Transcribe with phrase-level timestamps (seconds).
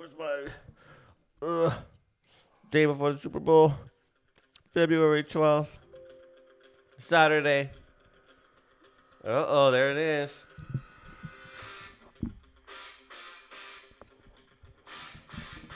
[0.00, 1.74] Where's my uh,
[2.70, 3.74] day before the Super Bowl?
[4.72, 5.68] February 12th.
[6.98, 7.68] Saturday.
[9.22, 10.32] Uh oh, there it is.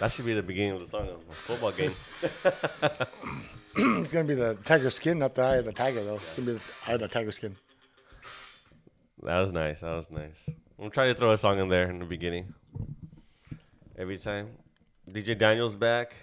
[0.00, 1.93] That should be the beginning of the song of a football game.
[4.00, 6.16] it's gonna be the tiger skin, not the eye of the tiger though.
[6.16, 7.56] It's gonna be the eye of the tiger skin.
[9.22, 9.80] That was nice.
[9.80, 10.48] That was nice.
[10.80, 12.54] I'm trying to throw a song in there in the beginning.
[13.97, 14.49] Every time.
[15.09, 16.15] DJ Daniels back.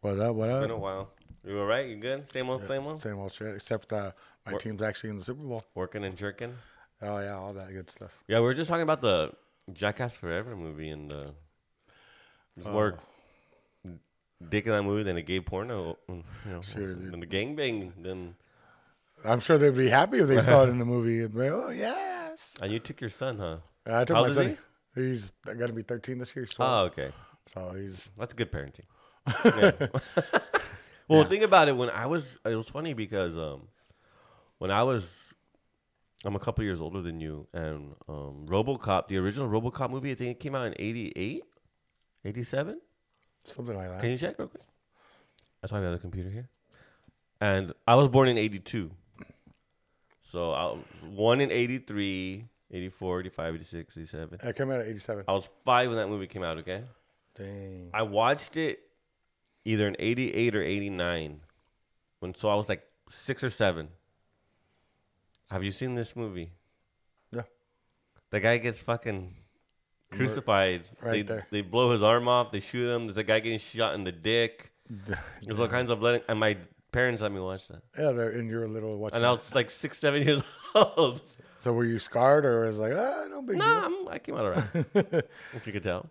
[0.00, 0.34] What up?
[0.34, 1.10] What It's been a while.
[1.46, 1.86] You all right?
[1.88, 2.30] You good?
[2.30, 3.00] Same old, same old.
[3.00, 3.54] Same old shit.
[3.54, 4.12] Except uh,
[4.44, 5.64] my What- team's actually in the Super Bowl.
[5.74, 6.54] Working and jerking.
[7.02, 8.12] Oh yeah, all that good stuff.
[8.28, 9.32] Yeah, we were just talking about the
[9.72, 11.34] Jackass Forever movie and the.
[12.56, 12.98] There's more
[14.48, 15.98] dick in that movie than a gay porno.
[16.08, 17.92] You know, Sure, than the gangbang.
[18.00, 18.36] Then
[19.24, 21.22] I'm sure they'd be happy if they saw it in the movie.
[21.22, 22.56] And be, oh yes.
[22.62, 23.56] and you took your son, huh?
[23.86, 24.56] I took How my old is
[24.94, 26.46] He's gonna be 13 this year.
[26.46, 26.70] 12.
[26.70, 27.12] Oh, okay.
[27.46, 28.86] so he's That's good parenting.
[29.44, 29.88] Yeah.
[31.08, 31.76] well, think about it.
[31.76, 33.68] When I was, it was funny because um,
[34.58, 35.34] when I was,
[36.24, 40.14] I'm a couple years older than you, and um, RoboCop, the original RoboCop movie, I
[40.14, 41.42] think it came out in '88,
[42.24, 42.80] '87.
[43.44, 44.00] something like that.
[44.00, 44.62] Can you check real quick?
[45.60, 46.48] That's why we have the computer here.
[47.40, 48.90] And I was born in 82.
[50.30, 54.38] So I was one in 83, 84, 85, 86, 87.
[54.42, 55.24] I came out at 87.
[55.28, 56.82] I was five when that movie came out, okay?
[57.36, 57.90] Dang.
[57.94, 58.80] I watched it
[59.64, 61.40] either in 88 or 89.
[62.18, 63.88] When so I was like 6 or 7.
[65.50, 66.50] Have you seen this movie?
[67.30, 67.42] Yeah.
[68.30, 69.34] The guy gets fucking
[70.10, 70.82] crucified.
[71.00, 71.46] Right they there.
[71.50, 73.06] they blow his arm off, they shoot him.
[73.06, 74.72] There's a guy getting shot in the dick.
[75.42, 76.58] There's all kinds of blood and my
[76.94, 77.82] parents let me watch that.
[77.98, 79.16] Yeah, they're in your little watching.
[79.16, 80.42] And I was like 6 7 years
[80.74, 81.20] old.
[81.58, 84.46] so were you scarred or was like ah no big Nah, I'm, I came out
[84.46, 84.64] alright.
[85.56, 86.08] if you could tell.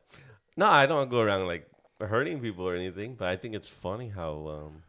[0.56, 1.68] No, I don't go around like
[2.00, 4.84] hurting people or anything, but I think it's funny how, um,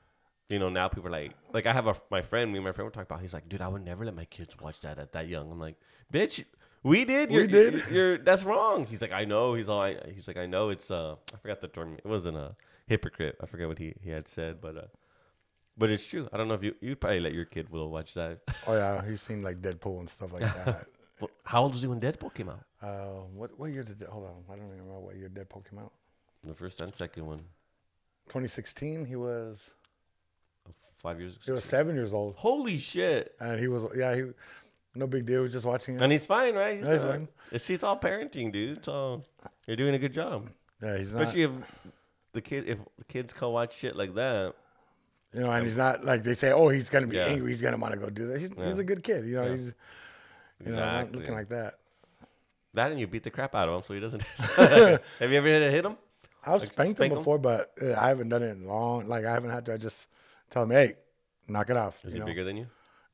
[0.50, 2.72] you know, now people are like, like I have a my friend, me and my
[2.72, 3.22] friend were talking about.
[3.22, 5.50] He's like, dude, I would never let my kids watch that at that young.
[5.50, 5.76] I'm like,
[6.12, 6.44] bitch,
[6.82, 7.30] we did.
[7.30, 7.72] We You're, did.
[7.74, 8.84] You're, you're- that's wrong.
[8.84, 9.54] He's like, I know.
[9.54, 9.82] He's all.
[9.82, 10.68] I, he's like, I know.
[10.68, 11.94] It's uh, I forgot the term.
[11.96, 12.50] It wasn't a
[12.86, 13.36] hypocrite.
[13.42, 14.82] I forget what he he had said, but uh,
[15.76, 16.28] but it's true.
[16.32, 18.40] I don't know if you you probably let your kid will watch that.
[18.66, 20.86] Oh yeah, he's seen like Deadpool and stuff like that.
[21.20, 22.64] Well, How old was he when Deadpool came out?
[22.82, 24.42] uh, what what year did hold on?
[24.50, 25.92] I don't even remember what year Deadpool came out.
[26.42, 27.38] The first and second one,
[28.28, 29.04] 2016.
[29.06, 29.74] He was
[30.96, 31.38] five years.
[31.44, 33.34] he was seven years old, Holy shit!
[33.40, 34.22] and he was yeah he
[34.96, 35.36] no big deal.
[35.38, 36.02] He was just watching it.
[36.02, 36.76] And he's fine, right?
[36.78, 37.10] He's Yeah, he's fine.
[37.12, 37.28] fine.
[37.52, 38.84] It's, it's all parenting, dude.
[38.84, 39.22] So
[39.66, 40.48] you're doing a good job.
[40.82, 41.22] Yeah, he's not.
[41.22, 41.50] Especially if
[42.32, 44.54] the kid, if the kids can watch shit like that.
[45.34, 47.26] You know, and he's not like they say, oh, he's gonna be Yeah.
[47.26, 47.50] angry.
[47.50, 48.38] He's gonna want to go do that.
[48.38, 48.80] He's, he's Yeah.
[48.80, 49.26] a good kid.
[49.26, 49.74] You know, he's
[50.64, 51.18] you know not Exactly.
[51.20, 51.74] looking like that.
[52.74, 54.22] That and you beat the crap out of him, so he doesn't.
[54.56, 55.96] Have you ever hit, hit him?
[56.46, 59.08] I've spanked spank him before, but uh, I haven't done it in long.
[59.08, 59.74] Like I haven't had to.
[59.74, 60.08] I just
[60.50, 60.94] tell him, hey,
[61.48, 61.98] knock it off.
[62.04, 62.26] Is you he know?
[62.26, 62.66] bigger than you?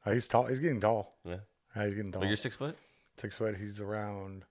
[0.04, 0.46] Uh, he's tall.
[0.46, 1.14] He's getting tall.
[1.24, 1.36] Yeah.
[1.74, 2.24] He's getting tall.
[2.24, 2.76] You're six foot.
[3.16, 3.56] Six foot.
[3.56, 4.44] He's around.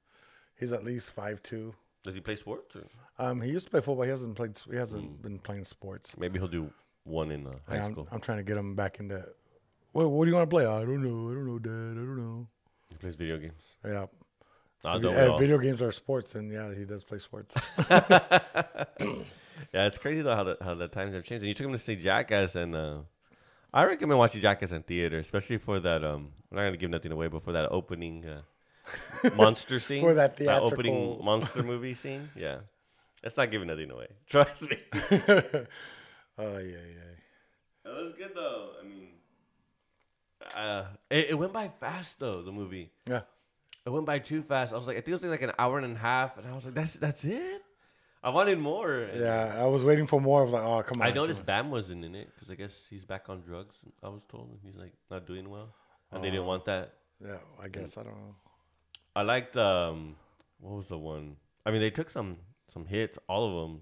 [0.57, 1.73] He's at least five two.
[2.03, 2.75] Does he play sports?
[2.77, 2.83] Or
[3.17, 4.05] Um, he used to play football.
[4.05, 4.57] He hasn't played.
[4.69, 6.15] He hasn't been playing sports.
[6.17, 6.71] maybe he'll do
[7.09, 8.07] one in uh, high Yeah, I'm, school.
[8.11, 9.25] I'm trying to get him back into.
[9.91, 10.65] What, what do you want to play?
[10.65, 11.31] I don't know.
[11.31, 11.71] I don't know, Dad.
[11.71, 12.47] I don't know.
[12.89, 13.75] He plays video games.
[13.83, 14.05] Yeah.
[14.85, 17.55] I If, don't if video games are sports, and yeah, he does play sports.
[19.73, 21.43] Yeah, it's crazy though how the how the times have changed.
[21.43, 22.99] And you took him to see Jackass, and uh,
[23.73, 26.03] I recommend watching Jackass in theater, especially for that.
[26.03, 28.41] Um, I'm not gonna give nothing away, but for that opening uh,
[29.35, 32.29] monster scene, For that opening theatrical- monster movie scene.
[32.35, 32.59] Yeah,
[33.21, 34.07] it's not giving nothing away.
[34.27, 34.77] Trust me.
[36.39, 37.91] Oh yeah, yeah.
[37.91, 38.69] It was good though.
[38.81, 39.07] I mean,
[40.55, 42.41] uh, it, it went by fast though.
[42.41, 42.91] The movie.
[43.07, 43.21] Yeah.
[43.85, 44.73] It went by too fast.
[44.73, 46.53] I was like, I think it was like an hour and a half, and I
[46.53, 47.63] was like, that's that's it.
[48.21, 49.07] I wanted more.
[49.15, 50.41] Yeah, I was waiting for more.
[50.41, 51.07] I was like, oh, come on.
[51.07, 51.45] I noticed.
[51.45, 53.77] Bam wasn't in it because I guess he's back on drugs.
[54.03, 55.69] I was told he's like not doing well,
[56.11, 56.93] and they didn't want that.
[57.25, 58.35] Yeah, I guess I don't know.
[59.15, 60.15] I liked um,
[60.59, 61.37] what was the one?
[61.65, 63.81] I mean, they took some some hits, all of them.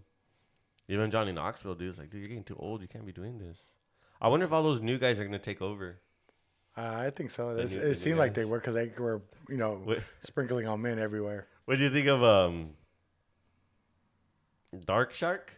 [0.90, 2.82] Even Johnny Knoxville, dude, was like, dude, you're getting too old.
[2.82, 3.60] You can't be doing this.
[4.22, 6.00] I wonder if all those new guys are gonna take over.
[6.78, 7.50] Uh, I think so.
[7.52, 10.82] It's- new- it seemed like they were because they were, you know, What- sprinkling on
[10.82, 11.48] men everywhere.
[11.66, 12.72] What do you think of um,
[14.86, 15.54] Dark Shark?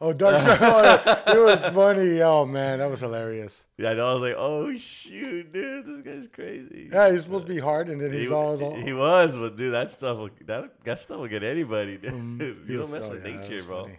[0.00, 0.58] Oh, Dark Shark!
[0.62, 2.20] oh, it was funny.
[2.20, 3.64] Oh man, that was hilarious.
[3.78, 4.10] Yeah, I know.
[4.10, 6.88] I was like, oh shoot, dude, this guy's crazy.
[6.92, 8.74] Yeah, he's supposed to be hard, and then He, he's always all.
[8.74, 11.96] he was, but dude, that stuff will that that stuff will get anybody.
[11.96, 12.12] Dude.
[12.12, 13.84] he you don't mess with yeah, nature, bro.
[13.84, 13.98] funny.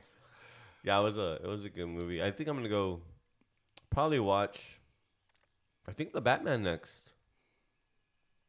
[0.86, 2.22] Yeah, it was a it was a good movie.
[2.22, 3.02] I think I'm gonna go
[3.90, 4.80] probably watch.
[5.88, 6.94] I think the Batman next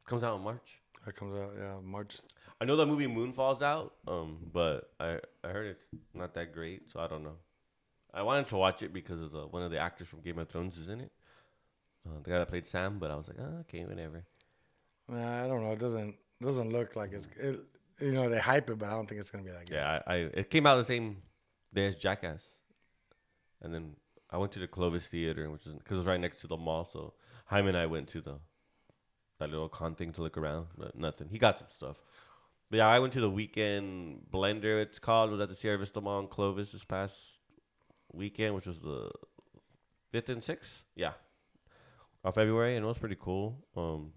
[0.05, 0.81] comes out in March.
[1.03, 2.19] That comes out, yeah, March.
[2.61, 6.91] I know the movie Moonfall's out, um, but I I heard it's not that great,
[6.91, 7.37] so I don't know.
[8.13, 10.47] I wanted to watch it because of the, one of the actors from Game of
[10.47, 11.11] Thrones is in it.
[12.07, 14.23] Uh, the guy that played Sam, but I was like, oh, okay, whatever.
[15.09, 15.71] Nah, I don't know.
[15.71, 17.27] It doesn't doesn't look like it's.
[17.39, 17.59] It,
[17.99, 19.73] you know, they hype it, but I don't think it's gonna be that good.
[19.73, 21.17] Yeah, I, I it came out the same
[21.75, 22.55] as Jackass,
[23.61, 23.95] and then
[24.29, 26.57] I went to the Clovis Theater, which is because it was right next to the
[26.57, 26.89] mall.
[26.91, 27.13] So
[27.45, 28.39] Jaime and I went to the
[29.39, 31.29] that little con thing to look around, but nothing.
[31.29, 32.01] He got some stuff.
[32.69, 34.81] But yeah, I went to the weekend blender.
[34.81, 37.15] It's called was at the Sierra Vista Mall in Clovis this past
[38.11, 39.09] weekend, which was the
[40.11, 40.83] fifth and sixth.
[40.95, 41.13] Yeah,
[42.23, 43.65] of February, and it was pretty cool.
[43.75, 44.11] Um,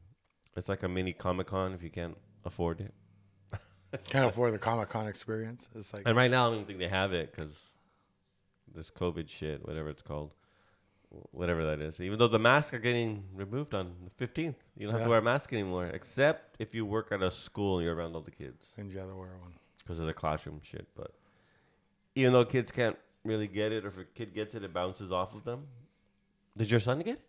[0.56, 2.94] it's like a mini Comic Con if you can't afford it.
[4.08, 5.69] Can't afford the Comic Con experience.
[5.75, 7.56] It's like And right now, I don't think they have it because
[8.72, 10.32] this COVID shit, whatever it's called,
[11.32, 12.00] whatever that is.
[12.00, 15.04] Even though the masks are getting removed on the fifteenth, you don't have Yeah.
[15.06, 18.14] to wear a mask anymore, except if you work at a school and you're around
[18.14, 19.54] all the kids and you other wear one.
[19.78, 20.87] because of the classroom shit.
[20.94, 21.12] But
[22.14, 25.10] even though kids can't really get it, or if a kid gets it, it bounces
[25.10, 25.66] off of them.
[26.56, 27.26] Did your son get it?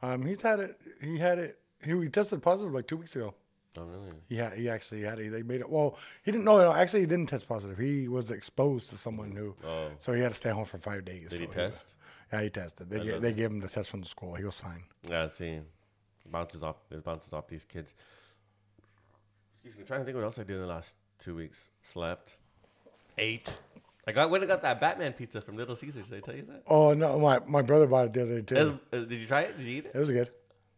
[0.00, 0.80] Um, he's had it.
[1.00, 1.58] He had it.
[1.84, 3.34] He, he tested positive like two weeks ago.
[3.78, 4.12] Oh, really?
[4.28, 5.30] Yeah, he actually had it.
[5.32, 5.68] They made it.
[5.70, 6.58] Well, he didn't know.
[6.58, 7.78] No, actually, he didn't test positive.
[7.78, 9.54] He was exposed to someone who.
[9.66, 9.88] Oh.
[9.98, 11.30] So he had to stay home for five days.
[11.30, 11.94] Did he So test?
[12.32, 12.90] yeah, he tested.
[12.90, 14.34] They love they gave him the test from the school.
[14.34, 14.84] He was fine.
[15.08, 15.64] Yeah, see, it
[16.30, 16.76] bounces off.
[16.90, 17.94] It bounces off these kids.
[19.64, 19.84] Excuse me.
[19.84, 21.70] trying to think what else I did in the last two weeks.
[21.82, 22.36] Slept,
[23.16, 23.56] ate.
[24.06, 26.08] I got went and got that Batman pizza from Little Caesars.
[26.08, 26.62] Did I tell you that?
[26.66, 28.54] Oh no, my my brother bought it the other day too.
[28.56, 29.56] Was- uh, did you try it?
[29.56, 29.92] Did you eat it?
[29.94, 30.28] it was good.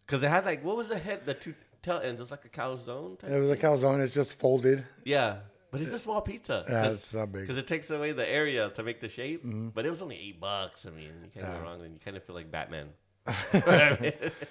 [0.06, 1.24] Because it had like what was the head?
[1.24, 2.20] The two tail ends.
[2.20, 3.18] It was like a calzone.
[3.18, 4.00] Type It was a calzone.
[4.00, 4.84] It's just folded.
[5.04, 5.36] yeah,
[5.70, 6.64] but it's a small pizza.
[6.68, 7.42] Yeah, it's not big.
[7.42, 9.44] Because it takes away the area to make the shape.
[9.44, 9.68] Mm-hmm.
[9.68, 10.86] But it was only eight bucks.
[10.86, 11.82] I mean, you can't go wrong.
[11.82, 12.88] And you kind of feel like Batman.
[13.26, 14.48] if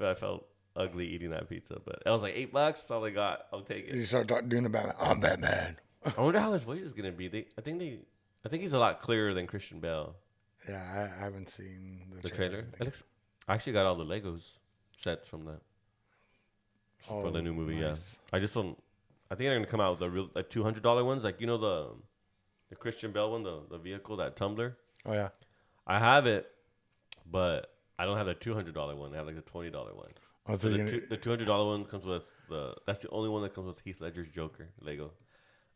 [0.00, 2.80] I felt ugly eating that pizza, but it was like eight bucks.
[2.80, 3.46] That's all I got.
[3.52, 3.94] I'll take it.
[3.94, 4.94] You start doing the Batman.
[5.00, 5.76] I'm Batman.
[6.16, 7.28] I wonder how his voice is gonna be.
[7.28, 7.98] They, I think they,
[8.44, 10.14] I think he's a lot clearer than Christian Bale.
[10.68, 12.64] Yeah, I, I haven't seen the, The trailer.
[12.80, 13.02] It looks.
[13.48, 14.52] I actually got all the Legos
[14.96, 15.60] sets from that.
[17.06, 18.18] For the Oh, new movie, nice.
[18.32, 18.36] yeah.
[18.36, 18.76] I just don't.
[19.30, 21.40] I think they're gonna come out with the real like two hundred dollar ones, like
[21.40, 21.90] you know the,
[22.70, 24.76] the Christian Bale one, the the vehicle that tumbler.
[25.04, 25.28] Oh yeah.
[25.86, 26.50] I have it,
[27.30, 29.12] but I don't have the two hundred dollar one.
[29.14, 30.06] I have like the twenty dollar one.
[30.48, 32.74] Oh, so So the, gonna- two, the two hundred dollar one comes with the.
[32.86, 35.12] That's the only one that comes with Heath Ledger's Joker Lego.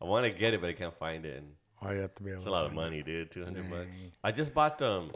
[0.00, 1.36] I want to get it, but I can't find it.
[1.38, 1.52] And
[1.82, 2.38] oh, you have to be able.
[2.38, 2.90] it's a lot of find it.
[2.90, 3.30] money, dude.
[3.30, 3.88] Two hundred bucks.
[4.24, 5.10] I just bought um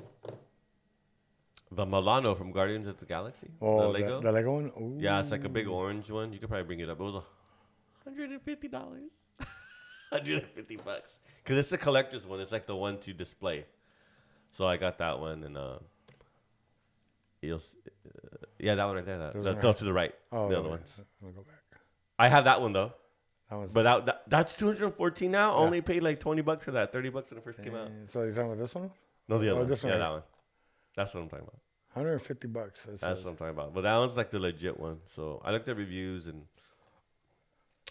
[1.74, 3.48] the Milano from Guardians of the Galaxy.
[3.60, 4.20] Oh, the the Lego.
[4.20, 4.72] the Lego one.
[4.80, 4.96] Ooh.
[5.00, 6.32] yeah, it's like a big orange one.
[6.32, 7.00] You could probably bring it up.
[7.00, 7.22] It was a
[8.04, 9.12] hundred and fifty dollars.
[10.12, 11.18] hundred and fifty bucks.
[11.44, 12.40] Cause it's the collector's one.
[12.40, 13.66] It's like the one to display.
[14.52, 15.78] So I got that one, and uh,
[17.42, 19.18] you'll, uh, yeah, that one right there.
[19.18, 20.14] That, the, are- no, to the right.
[20.32, 20.68] Oh, the other okay.
[20.70, 21.00] ones.
[21.22, 21.80] I'll go back.
[22.18, 22.92] I have that one though,
[23.50, 23.72] That was.
[23.72, 25.54] but that, that that's two hundred and fourteen now.
[25.56, 26.92] Only paid like twenty bucks for that.
[26.92, 27.90] Thirty bucks when it first came out.
[28.06, 28.90] So you're talking about this one?
[29.28, 29.68] No, the Oh, other one.
[29.68, 30.22] this one Yeah, right that one.
[30.96, 31.58] That's what I'm talking about.
[31.94, 32.84] 150 bucks.
[32.84, 33.24] That's says.
[33.24, 33.74] what I'm talking about.
[33.74, 34.98] But that one's like the legit one.
[35.14, 36.42] So I looked at reviews and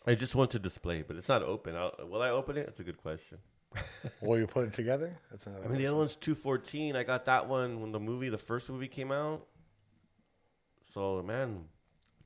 [0.05, 1.75] I just want to display, but it's not open.
[1.75, 2.67] I'll, will I open it?
[2.67, 3.37] It's a good question.
[4.21, 5.15] Will you put it together?
[5.31, 5.65] That's another.
[5.65, 6.95] I mean, the other one's 214.
[6.95, 9.47] I got that one when the movie, the first movie came out.
[10.93, 11.65] So man,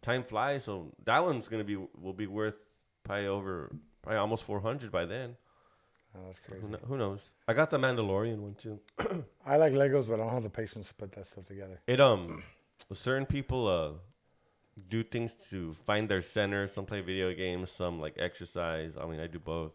[0.02, 0.66] time flies.
[0.66, 2.58] So that one's gonna be will be worth
[3.04, 5.38] probably over probably almost 400 by then.
[6.18, 6.68] Oh, that's Who, crazy.
[6.68, 7.30] kno- who knows?
[7.48, 8.80] I got the Mandalorian one too.
[9.46, 11.80] I like Legos, but I don't have the patience to put that stuff together.
[11.88, 12.44] It um,
[12.94, 13.92] certain people uh
[14.90, 16.68] do things to find their center.
[16.68, 18.98] Some play video games, some like exercise.
[19.00, 19.74] I mean, I do both.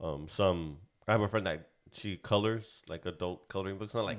[0.00, 4.18] Um, some I have a friend that she colors like adult coloring books, not like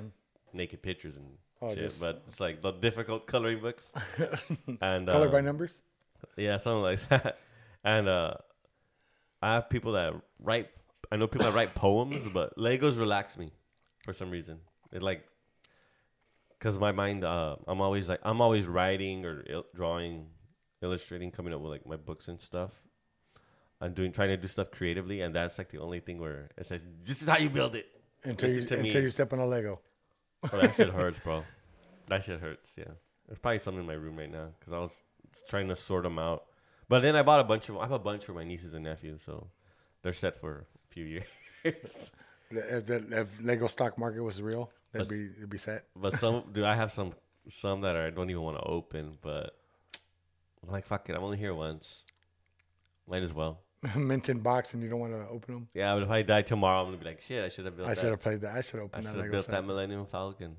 [0.52, 1.26] naked pictures and
[1.62, 3.92] Oh, shit, just- but it's like the difficult coloring books.
[4.80, 5.82] and Color by um, numbers.
[6.36, 7.38] yeah, something like that.
[7.82, 8.34] And uh,
[9.42, 10.68] I have people that write.
[11.10, 13.52] I know people that write poems, but Legos relax me
[14.04, 14.58] for some reason.
[14.92, 15.24] It like,
[16.60, 20.26] cause my mind, uh, I'm always like, I'm always writing or il- drawing,
[20.82, 22.70] illustrating, coming up with like my books and stuff.
[23.80, 26.66] I'm doing, trying to do stuff creatively, and that's like the only thing where it
[26.66, 27.86] says, "This is how you build it."
[28.24, 28.90] Until you, until me.
[28.90, 29.80] you step on a Lego.
[30.42, 31.44] Oh, that shit hurts, bro.
[32.08, 32.70] That shit hurts.
[32.76, 32.84] Yeah,
[33.26, 35.02] there's probably something in my room right now because I was
[35.48, 36.44] trying to sort them out.
[36.88, 37.76] But then I bought a bunch of.
[37.76, 39.48] I have a bunch for my nieces and nephews, so
[40.02, 42.10] they're set for few years.
[42.48, 45.82] If, the, if Lego stock market was real, they'd That's- be it'd be set.
[45.96, 47.12] but some, do I have some
[47.48, 49.18] some that are, I don't even want to open.
[49.20, 49.56] But
[50.64, 52.04] I'm like, fuck it, I'm only here once.
[53.08, 53.60] Might as well.
[53.96, 55.68] Mint in box, and you don't want to open them.
[55.74, 57.88] Yeah, but if I die tomorrow, I'm gonna be like, shit, I should have built
[57.88, 58.54] I should have played that.
[58.54, 59.52] I should have I opened should that have built set.
[59.52, 60.56] that Millennium Falcon.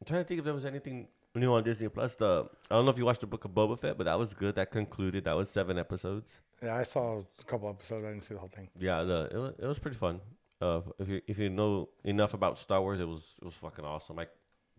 [0.00, 2.14] I'm trying to think if there was anything new on Disney Plus.
[2.16, 4.34] The I don't know if you watched the Book of Boba Fett, but that was
[4.34, 4.54] good.
[4.56, 5.24] That concluded.
[5.24, 6.40] That was seven episodes.
[6.62, 8.04] Yeah, I saw a couple episodes.
[8.04, 8.68] I didn't see the whole thing.
[8.78, 10.20] Yeah, the it was, it was pretty fun.
[10.60, 13.84] Uh, if you if you know enough about Star Wars, it was it was fucking
[13.84, 14.18] awesome.
[14.18, 14.26] I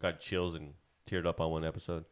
[0.02, 0.74] got chills and
[1.10, 2.06] teared up on one episode.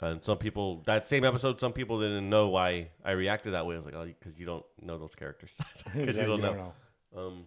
[0.00, 3.74] And some people that same episode, some people didn't know why I reacted that way.
[3.74, 5.56] I was like, oh, because you don't know those characters,
[5.92, 6.72] because Yeah, you don't you know.
[7.14, 7.20] know.
[7.20, 7.44] Um,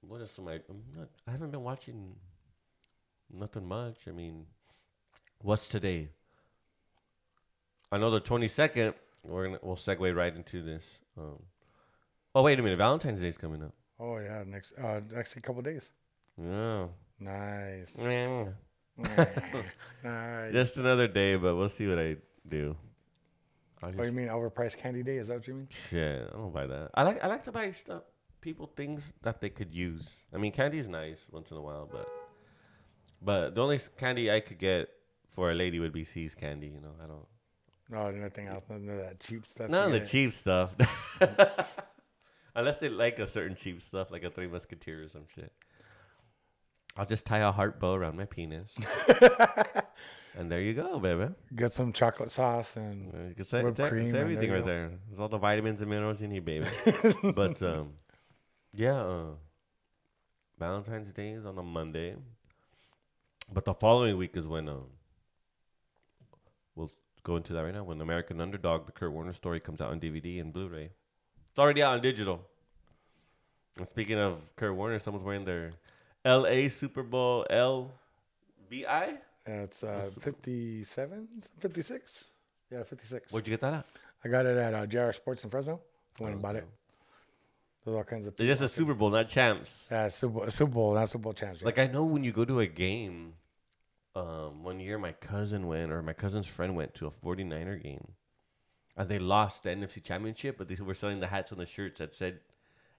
[0.00, 0.54] what else am I?
[0.68, 2.16] I'm not, I haven't been watching
[3.32, 3.96] nothing much.
[4.08, 4.46] I mean,
[5.42, 6.10] what's today?
[7.90, 8.94] I know the twenty second.
[9.22, 10.84] We're gonna we'll segue right into this.
[11.16, 11.42] Um,
[12.34, 13.74] oh wait a minute, Valentine's Day's coming up.
[14.00, 15.92] Oh yeah, next uh next couple days.
[16.40, 16.86] Yeah,
[17.20, 18.02] Nice.
[18.02, 18.46] Yeah.
[20.04, 20.52] nice.
[20.52, 22.16] just another day, but we'll see what I
[22.48, 22.76] do.
[23.82, 25.16] I What do you mean overpriced candy day?
[25.16, 25.68] Is that what you mean?
[25.88, 26.90] Shit, I don't buy that.
[26.94, 28.02] I like I like to buy stuff,
[28.40, 30.24] people things that they could use.
[30.32, 32.08] I mean, candy is nice once in a while, but
[33.20, 34.88] but the only candy I could get
[35.32, 36.68] for a lady would be See's candy.
[36.68, 37.26] You know, I don't
[37.90, 38.64] No, nothing else.
[38.68, 39.68] None of that cheap stuff.
[39.70, 40.70] none of the cheap stuff,
[42.54, 45.52] unless they like a certain cheap stuff, like a Three Musketeer or some shit.
[46.96, 48.70] I'll just tie a heart bow around my penis,
[50.36, 51.28] and there you go, baby.
[51.56, 54.64] Get some chocolate sauce and Uh, It's, it's, Whipped it's cream, and everything there right
[54.66, 54.70] go.
[54.70, 54.90] there.
[55.08, 56.66] There's all the vitamins and minerals you need, baby.
[57.34, 57.94] but um,
[58.74, 59.24] yeah, uh,
[60.58, 62.14] Valentine's Day is on a Monday,
[63.50, 64.84] but the following week is when um,
[67.22, 67.84] go into that right now.
[67.84, 70.90] When American Underdog, the Kurt Warner story, comes out on DVD and Blu-ray.
[71.48, 72.40] It's already out on digital.
[73.78, 75.72] And speaking of Kurt Warner, someone's wearing their
[76.24, 76.68] L.A.
[76.68, 79.18] Super Bowl LVI.
[79.46, 82.24] it's uh, 57, 56.
[82.70, 83.32] Yeah, 56.
[83.32, 83.86] Where'd you get that at?
[84.24, 85.80] I got it at uh, JR Sports in Fresno.
[86.18, 86.66] I went and bought it.
[87.84, 88.34] There's all kinds of.
[88.38, 89.88] It's just a Super Bowl, not champs.
[89.90, 91.60] Yeah, Super Bowl, Super Bowl, not Super Bowl champs.
[91.60, 91.66] Yeah.
[91.66, 93.34] Like I know when you go to a game,
[94.14, 98.12] um, one year my cousin went or my cousin's friend went to a 49er game.
[98.96, 101.98] And they lost the NFC championship, but they were selling the hats and the shirts
[101.98, 102.40] that said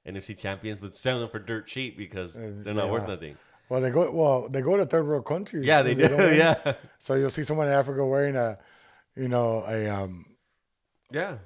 [0.08, 3.14] NFC champions, but selling them for dirt cheap because they're not worth yeah.
[3.14, 3.38] nothing.
[3.70, 4.10] well, they go.
[4.10, 5.66] Well, they go to third world countries.
[5.66, 6.36] Yeah, they when do.
[6.36, 8.58] Yeah, So you'll see someone in Africa wearing a,
[9.16, 10.26] you know, a um.
[11.12, 11.38] yeah.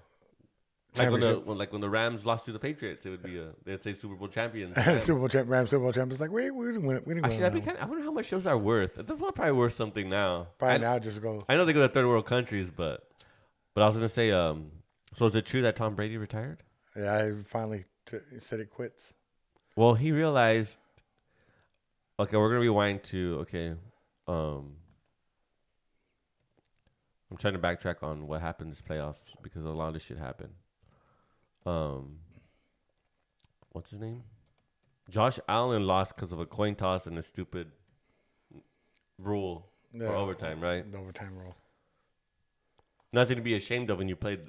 [0.97, 3.37] Like when, the, when, like when the Rams lost to the Patriots, it would be
[3.37, 4.75] a they'd say Super Bowl champions.
[5.03, 6.11] Super Bowl champ, Rams Super Bowl champ.
[6.11, 6.97] It's like wait, we didn't win.
[6.97, 7.07] it.
[7.07, 7.53] We didn't Actually, win.
[7.53, 7.77] that'd be kind.
[7.81, 8.95] I wonder how much those are worth.
[8.95, 10.47] They're probably worth something now.
[10.57, 11.43] Probably I- now just go.
[11.47, 13.07] I know they go to third world countries, but
[13.73, 14.71] but I was gonna say, um,
[15.13, 16.63] so is it true that Tom Brady retired?
[16.95, 19.13] Yeah, I finally t- said it quits.
[19.75, 20.79] Well, he realized.
[22.19, 23.73] Okay, we're gonna rewind to okay.
[24.27, 24.77] Um,
[27.29, 30.53] I'm trying to backtrack on what happened this playoffs because a lot of shit happened.
[31.67, 32.19] Um,
[33.74, 34.24] what's his name?
[35.09, 37.71] Josh Allen lost because of a coin toss and a stupid
[39.17, 40.89] rule Yeah, for overtime, right?
[40.89, 41.55] The overtime rule.
[43.12, 44.41] Nothing to be ashamed of when you played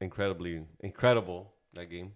[0.00, 2.12] incredibly incredible that game.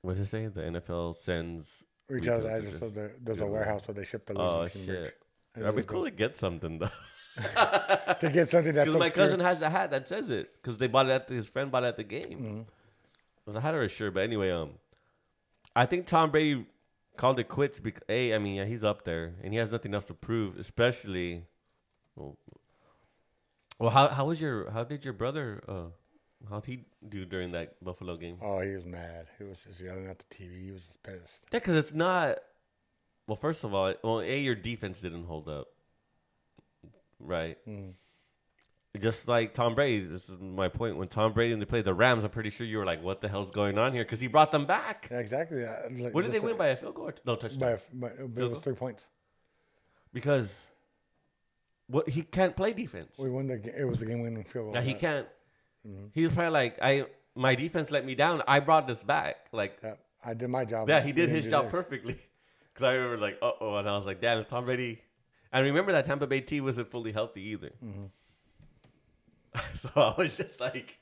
[0.00, 0.46] What does it say?
[0.48, 1.84] The NFL sends.
[2.10, 4.94] Repost I just said there, there's a warehouse where they ship the Oh losing team
[4.94, 5.06] merch.
[5.06, 5.21] shit!
[5.54, 6.88] It That'd be cool to get something though.
[8.20, 9.26] to get something that's Because my obscure.
[9.26, 10.50] cousin has a hat that says it.
[10.60, 12.38] Because they bought it at the, his friend bought it at the game.
[12.40, 12.60] Mhm.
[12.62, 14.72] It was a hat or a shirt, but anyway, um,
[15.74, 16.66] I think Tom Brady
[17.16, 19.94] called it quits because a, I mean, yeah, he's up there and he has nothing
[19.94, 21.44] else to prove, especially.
[22.16, 22.38] Well,
[23.78, 25.84] well how how was your how did your brother uh
[26.48, 28.36] how'd he do during that Buffalo game?
[28.42, 29.26] Oh, he was mad.
[29.38, 30.64] He was just yelling at the TV.
[30.64, 31.46] He was just pissed.
[31.52, 32.38] Yeah, because it's not.
[33.26, 35.68] Well, first of all, well, a your defense didn't hold up,
[37.18, 37.56] right?
[37.68, 37.94] Mm.
[39.00, 40.98] Just like Tom Brady, this is my point.
[40.98, 43.22] When Tom Brady and they played the Rams, I'm pretty sure you were like, "What
[43.22, 45.08] the hell's going on here?" Because he brought them back.
[45.10, 45.62] Yeah, exactly.
[45.62, 47.06] Yeah, like, What did they just win by a field goal?
[47.06, 47.78] Or no touchdown.
[47.94, 49.06] By, by, but Field it was three points.
[50.12, 50.66] because
[51.86, 53.16] what he can't play defense.
[53.18, 53.54] We won the.
[53.80, 54.74] It was the game-winning field goal.
[54.74, 55.26] Yeah, he can't.
[55.88, 56.10] Mhm.
[56.12, 58.42] He was probably like, "I my defense let me down.
[58.46, 60.88] I brought this back." Like, Yeah, I did my job.
[60.90, 61.72] yeah, he did his job theirs.
[61.72, 62.18] perfectly.
[62.72, 65.00] Because I remember like, "Uh oh," and I was like, "Damn, if Tom Brady."
[65.52, 67.70] And remember that Tampa Bay team wasn't fully healthy either.
[67.84, 68.08] Mhm.
[69.74, 70.98] so I was just like,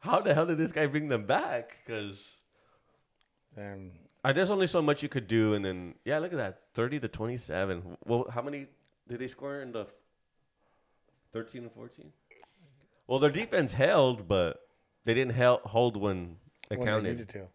[0.00, 2.32] "How the hell did this guy bring them back?" Because
[3.56, 3.92] And
[4.24, 7.00] Uh, there's only so much you could do, and then yeah, look at that, thirty
[7.00, 7.96] to twenty-seven.
[8.04, 8.66] Well, how many
[9.08, 9.86] did they score in the
[11.32, 12.12] thirteen and fourteen?
[13.06, 14.68] Well, their defense held, but
[15.04, 16.38] they didn't hel- hold when
[16.70, 17.10] it when they counted.
[17.12, 17.46] needed to.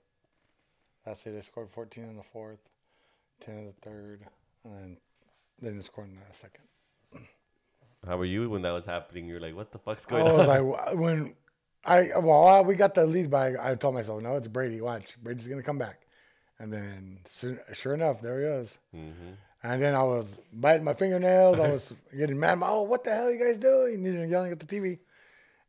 [1.05, 2.59] I say they scored 14 in the fourth,
[3.41, 4.21] 10 in the third,
[4.63, 4.97] and then
[5.59, 6.63] they didn't score in the second.
[8.07, 9.27] How were you when that was happening?
[9.27, 10.69] You're like, what the fuck's going on?" I was on?
[10.69, 11.35] like, when
[11.85, 13.53] I well, we got the lead by.
[13.59, 14.81] I told myself, no, it's Brady.
[14.81, 16.01] Watch, Brady's gonna come back.
[16.59, 18.77] And then, soon, sure enough, there he was.
[18.93, 19.31] hmm
[19.63, 21.59] And then I was biting my fingernails.
[21.59, 22.59] I was getting mad.
[22.61, 24.05] Oh, what the hell are you guys doing?
[24.05, 24.99] And yelling at the TV.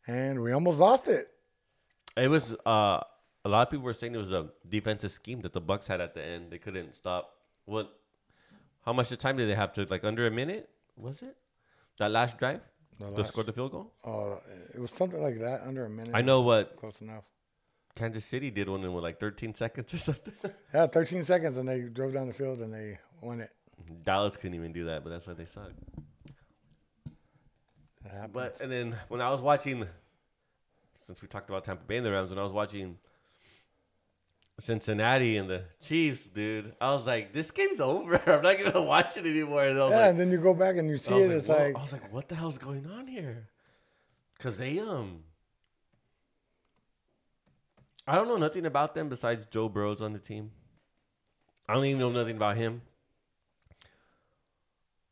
[0.07, 1.29] And we almost lost it.
[2.17, 3.01] It was uh,
[3.45, 6.01] a lot of people were saying it was a defensive scheme that the Bucs had
[6.01, 6.51] at the end.
[6.51, 7.31] They couldn't stop.
[7.65, 7.99] What?
[8.85, 9.85] How much time did they have to?
[9.89, 10.69] Like under a minute?
[10.97, 11.37] Was it
[11.99, 12.61] that last drive
[12.99, 13.93] The to last- score the field goal?
[14.05, 14.41] Oh,
[14.75, 16.11] it was something like that, under a minute.
[16.15, 17.25] I know what Close enough.
[17.95, 20.33] Kansas City did one in what, like 13 seconds or something.
[20.73, 23.51] Yeah, 13 seconds, and they drove down the field and they won it.
[24.05, 25.73] Dallas couldn't even do that, but that's why they suck.
[28.33, 29.87] But and then when I was watching,
[31.07, 32.99] since we talked about Tampa Bay and the Rams, when I was watching
[34.61, 38.17] Cincinnati and the Chiefs, dude, I was like, this game's over.
[38.27, 39.65] I'm not gonna watch it anymore.
[39.65, 41.29] And yeah, like, and then you go back and you see it.
[41.29, 43.49] like, it's "Whoa." like, I was like, what the hell's going on here?
[44.39, 45.21] Cause they um,
[48.07, 50.51] I don't know nothing about them besides Joe Burrow's on the team.
[51.69, 52.83] I don't even know nothing about him.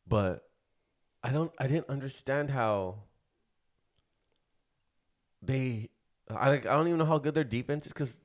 [0.07, 0.43] But
[1.23, 1.51] I don't.
[1.57, 3.03] I didn't understand how
[5.41, 5.89] they.
[6.29, 6.65] I like.
[6.65, 8.19] I don't even know how good their defense is because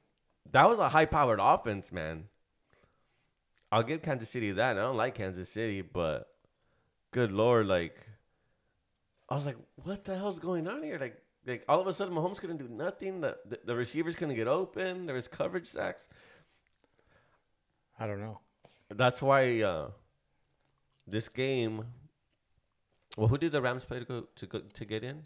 [0.52, 2.24] that was a high-powered offense, man.
[3.72, 4.76] I'll give Kansas City that.
[4.76, 6.28] I don't like Kansas City, but
[7.10, 8.06] good lord, like
[9.28, 10.98] I was like, what the hell's going on here?
[10.98, 13.20] Like, like all of a sudden, Mahomes couldn't do nothing.
[13.20, 15.06] The the, the receivers couldn't get open.
[15.06, 16.08] There was coverage sacks.
[17.98, 18.40] I don't know.
[18.88, 19.90] That's why uh,
[21.06, 21.86] this game.
[23.16, 25.22] Well, who did the Rams play to go to go, to get in?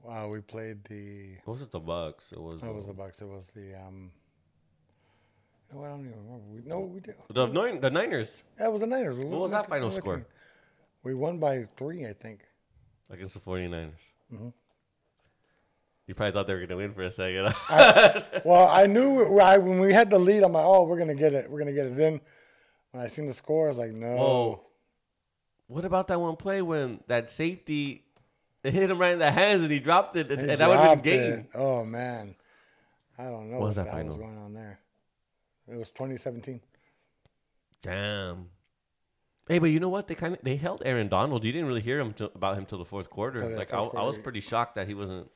[0.00, 1.34] Wow, we played the.
[1.34, 2.32] It wasn't the Bucs.
[2.32, 2.60] It was.
[2.60, 3.20] That was uh, the Bucs.
[3.20, 3.74] It was the.
[3.74, 4.12] um
[5.74, 6.44] No, I don't even remember.
[6.52, 7.14] We, no, we did.
[7.30, 9.16] the Nin- the Niners Yeah, it was the Niners.
[9.16, 10.26] What was that final we won the score?
[11.02, 12.40] We won by three, I think.
[13.10, 13.92] against the 49ers.
[14.32, 14.52] Mhm.
[16.06, 17.54] You probably thought they were gonna win for a second.
[18.44, 20.42] Well, I knew I, when we had the lead.
[20.42, 21.48] I'm like, oh, we're gonna get it.
[21.50, 21.96] We're gonna get it.
[21.96, 22.20] Then
[22.90, 24.16] when I seen the score, I was like, no.
[24.16, 24.60] Whoa.
[25.68, 28.04] What about that one play when that safety
[28.62, 30.68] it hit him right in the hands and he dropped it, and, He and that
[30.68, 31.36] would have been it.
[31.36, 31.48] game?
[31.54, 32.34] Oh man,
[33.18, 34.08] I don't know What what, was that that final?
[34.08, 34.80] was going on there.
[35.70, 36.60] It was 2017.
[37.82, 38.48] Damn.
[39.48, 40.06] Hey, but you know what?
[40.06, 41.44] They kind of they held Aaron Donald.
[41.44, 43.40] You didn't really hear him till, about him till the fourth quarter.
[43.40, 45.30] Till like I, I was pretty shocked that he wasn't.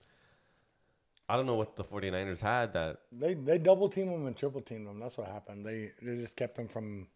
[1.28, 2.98] I don't know what the 49ers had that.
[3.10, 5.00] They they double team him and triple teamed him.
[5.00, 5.66] That's what happened.
[5.66, 7.08] They they just kept him from.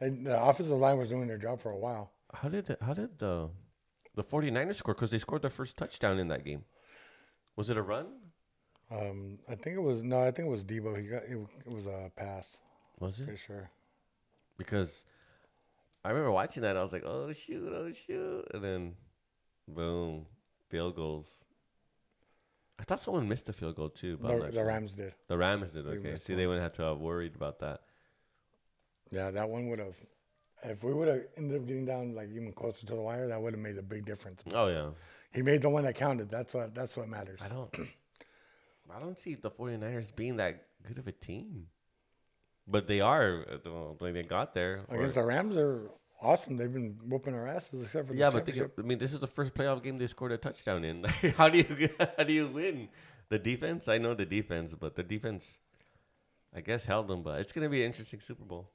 [0.00, 2.12] They, the offensive line was doing their job for a while.
[2.32, 3.50] How did the, how did the
[4.14, 4.94] the 49ers score?
[4.94, 6.64] Because they scored their first touchdown in that game.
[7.54, 8.06] Was it a run?
[8.90, 11.00] Um, I think it was no, I think it was Deebo.
[11.00, 12.60] He got it, it was a pass.
[12.98, 13.24] Was it?
[13.24, 13.70] Pretty sure.
[14.58, 15.04] because
[16.04, 16.76] I remember watching that.
[16.76, 17.72] I was like, "Oh shoot!
[17.72, 18.94] Oh shoot!" And then,
[19.68, 20.26] boom,
[20.68, 21.28] field goals.
[22.78, 24.66] I thought someone missed a field goal too, but The, the sure.
[24.66, 25.14] Rams did.
[25.28, 26.16] The Rams did okay.
[26.16, 27.82] See, they wouldn't have to have worried about that.
[29.10, 29.94] Yeah, that one would have.
[30.62, 33.40] If we would have ended up getting down like even closer to the wire, that
[33.40, 34.42] would have made a big difference.
[34.54, 34.90] Oh yeah,
[35.32, 36.30] He made the one that counted.
[36.30, 37.38] That's what that's what matters.
[37.42, 37.74] I don't,
[38.94, 41.66] I don't see the 49ers being that good of a team,
[42.66, 43.44] but they are.
[43.64, 45.82] uh, When they got there, or- Against the Rams, they're
[46.22, 46.56] awesome.
[46.56, 48.70] They've been whooping our asses except for the yeah, but think.
[48.78, 51.04] I mean, this is the first playoff game they scored a touchdown in.
[51.36, 52.88] how do you how do you win?
[53.28, 55.58] The defense, I know the defense, but the defense,
[56.54, 57.22] I guess, held them.
[57.22, 58.68] But it's gonna be an interesting Super Bowl.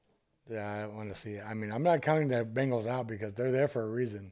[0.49, 1.43] Yeah, I want to see it.
[1.45, 4.32] I mean, I'm not counting the Bengals out because they're there for a reason.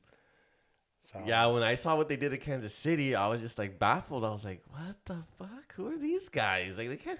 [1.03, 3.77] So Yeah, when I saw what they did at Kansas City, I was just like
[3.77, 4.23] baffled.
[4.23, 5.73] I was like, "What the fuck?
[5.75, 6.77] Who are these guys?
[6.77, 7.19] Like they can't."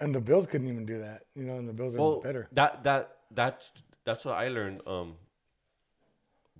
[0.00, 1.24] and the Bills couldn't even do that.
[1.34, 2.48] You know, and the Bills are Well, better.
[2.52, 3.70] that that that's
[4.04, 4.80] that's what I learned.
[4.86, 5.14] Um,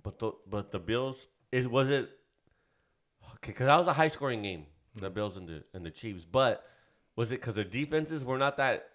[0.03, 2.09] but the but the Bills is was it
[3.35, 3.51] okay?
[3.51, 4.65] Because that was a high scoring game,
[4.95, 6.23] the Bills and the and the Chiefs.
[6.23, 6.63] But
[7.15, 8.87] was it because their defenses were not that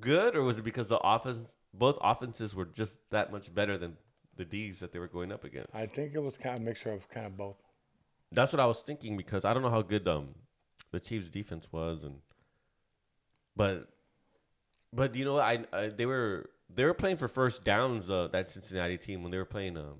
[0.00, 3.96] good, or was it because the offense both offenses were just that much better than
[4.36, 5.74] the D's that they were going up against?
[5.74, 7.62] I think it was kind of a mixture of kind of both.
[8.32, 10.34] That's what I was thinking because I don't know how good um
[10.90, 12.20] the Chiefs defense was and
[13.56, 13.88] but
[14.92, 18.50] but you know I, I they were they were playing for first downs uh, that
[18.50, 19.98] Cincinnati team when they were playing um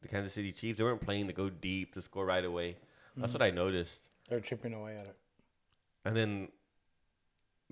[0.00, 2.76] the Kansas City Chiefs they weren't playing to go deep to score right away.
[3.16, 4.00] That's what I noticed.
[4.28, 5.16] They're chipping away at it.
[6.04, 6.48] And then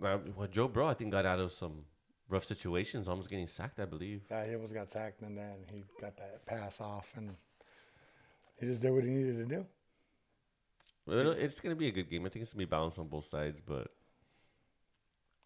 [0.03, 1.85] uh, well, Joe Burrow I think got out of some
[2.31, 4.23] rough situations, almost getting sacked, I believe.
[4.31, 7.37] Yeah, he almost got sacked, and then he got that pass off, and
[8.59, 9.67] he just did what he needed to do.
[11.09, 12.25] It's gonna be a good game.
[12.25, 13.89] I think it's gonna be balanced on both sides, but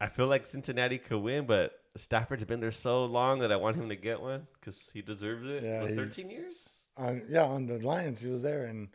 [0.00, 1.46] I feel like Cincinnati could win.
[1.46, 5.00] But Stafford's been there so long that I want him to get one because he
[5.00, 5.62] deserves it.
[5.62, 6.68] Yeah, What, thirteen years.
[6.96, 8.88] On yeah, on the Lions, he was there, and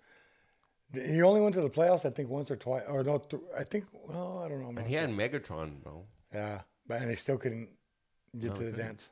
[0.93, 3.63] he only went to the playoffs, I think, once or twice, or no, th- I
[3.63, 3.85] think.
[3.91, 4.67] Well, I don't know.
[4.69, 5.01] I'm And he sure.
[5.01, 6.05] had Megatron, bro.
[6.33, 7.69] yeah, but and he still couldn't
[8.37, 9.09] get No, to the dance.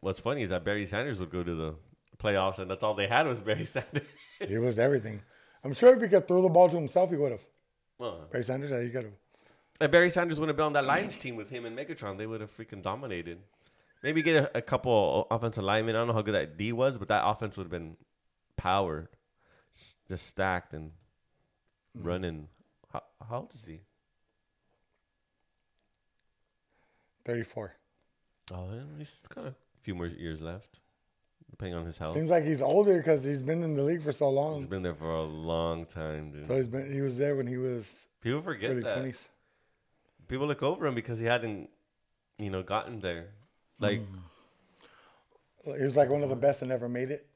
[0.00, 1.74] what's funny is that Barry Sanders would go to the
[2.18, 4.02] playoffs, and that's all they had was Barry Sanders.
[4.40, 5.22] He was everything.
[5.64, 7.44] I'm sure if he could throw the ball to himself, he would have.
[7.98, 9.12] Well, Barry Sanders, yeah, he could have.
[9.80, 12.26] If Barry Sanders would have been on that Lions team with him and Megatron, they
[12.26, 13.38] would have freaking dominated.
[14.02, 15.96] Maybe get a, a couple offensive linemen.
[15.96, 17.96] I don't know how good that D was, but that offense would have been
[18.56, 19.08] powered,
[20.08, 20.90] just stacked and
[21.96, 22.06] mm.
[22.06, 22.48] running.
[22.92, 23.80] How, how old is he?
[27.24, 27.74] 34.
[28.52, 30.78] Oh, he's got a few more years left,
[31.50, 32.14] depending on his health.
[32.14, 34.60] Seems like he's older because he's been in the league for so long.
[34.60, 36.46] He's been there for a long time, dude.
[36.46, 38.94] So he's been he was there when he was People forget early that.
[38.94, 39.28] twenties.
[40.28, 41.70] People look over him because he hadn't,
[42.38, 43.28] you know, gotten there.
[43.80, 44.02] Like,
[45.64, 47.26] He was like one of the best and never made it,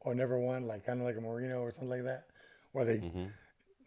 [0.00, 2.26] or never won, like kind of like a Marino or something like that,
[2.72, 3.30] where they mhm.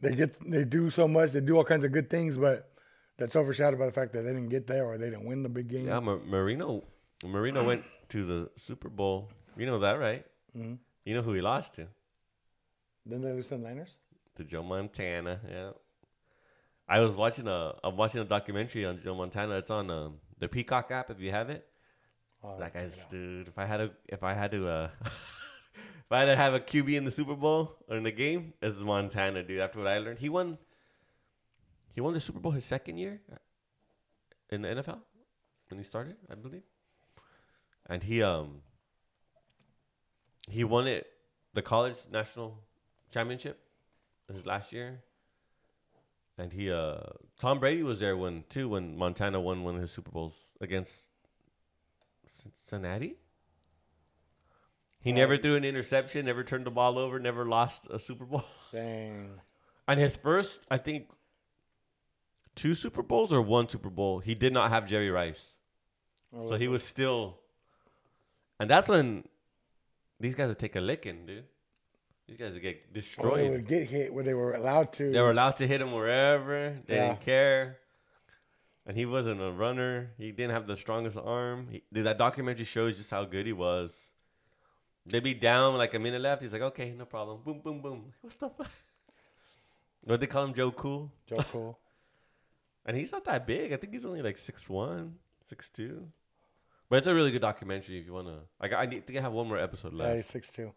[0.02, 2.72] they get they do so much, they do all kinds of good things, but
[3.17, 5.49] that's overshadowed by the fact that they didn't get there or they didn't win the
[5.49, 5.88] big game.
[5.88, 6.84] yeah, Mar- Marino,
[7.26, 9.30] Marino went to the Super Bowl.
[9.58, 10.26] You know that, right?
[10.58, 10.78] Mhm.
[11.06, 11.88] You know who he lost to?
[13.08, 13.95] Didn't they lose to the Niners?
[14.38, 15.39] To Joe Montana.
[15.49, 15.71] Yeah.
[16.88, 19.58] I was watching a I'm watching a documentary on Joe Montana.
[19.58, 21.67] It's on um, the Peacock app if you have it.
[22.43, 23.10] Oh, it guy's out.
[23.10, 23.47] dude.
[23.47, 26.60] If I had to, if I had to, uh, if I had to have a
[26.60, 29.60] QB in the Super Bowl or in the game, it's Montana, dude.
[29.62, 30.58] After what I learned, he won.
[31.93, 33.21] He won the Super Bowl his second year
[34.49, 34.99] in the NFL
[35.69, 36.63] when he started, I believe.
[37.88, 38.62] And he um.
[40.49, 41.08] He won it,
[41.53, 42.60] the college national
[43.13, 43.60] championship,
[44.32, 45.03] his last year.
[46.38, 46.97] And he uh
[47.39, 51.10] Tom Brady was there when too when Montana won one of his Super Bowls against
[52.67, 53.17] Cincinnati.
[54.99, 58.45] He never threw an interception, never turned the ball over, never lost a Super Bowl.
[58.71, 59.32] Dang.
[59.86, 61.10] And his first, I think,
[62.56, 65.54] two Super Bowls or one Super Bowl, he did not have Jerry Rice.
[66.36, 67.38] Oh, So he was still,
[68.60, 69.28] and that's when
[70.20, 71.46] these guys would take a licking, dude.
[72.28, 73.52] These guys would get Or they destroyed.
[73.52, 75.12] would get hit where they were allowed to.
[75.12, 76.78] They were allowed to hit him wherever.
[76.86, 77.08] They Yeah.
[77.10, 77.80] didn't care.
[78.86, 80.12] And he wasn't a runner.
[80.18, 81.68] He didn't have the strongest arm.
[81.70, 84.10] He, dude, that documentary shows just how good he was.
[85.06, 86.42] They'd be down like a minute left.
[86.42, 87.42] He's like, okay, no problem.
[87.44, 88.13] Boom, boom, boom.
[88.22, 88.72] What the fuck?
[90.06, 91.12] What they call him, Joe Cool?
[91.28, 91.78] Joe Cool.
[92.86, 93.72] And he's not that big.
[93.74, 95.12] I think he's only like 6'1",
[95.52, 96.06] 6'2".
[96.89, 98.39] But it's a really good documentary if you want to.
[98.62, 100.10] Like, I think I have one more episode left.
[100.10, 100.74] yeah, he's six two.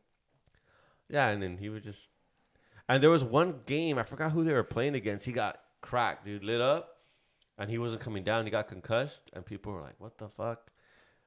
[1.08, 2.08] Yeah, and then he was just,
[2.88, 5.26] and there was one game I forgot who they were playing against.
[5.26, 6.98] He got cracked, dude, lit up,
[7.58, 8.44] and he wasn't coming down.
[8.44, 10.70] He got concussed, and people were like, "What the fuck?"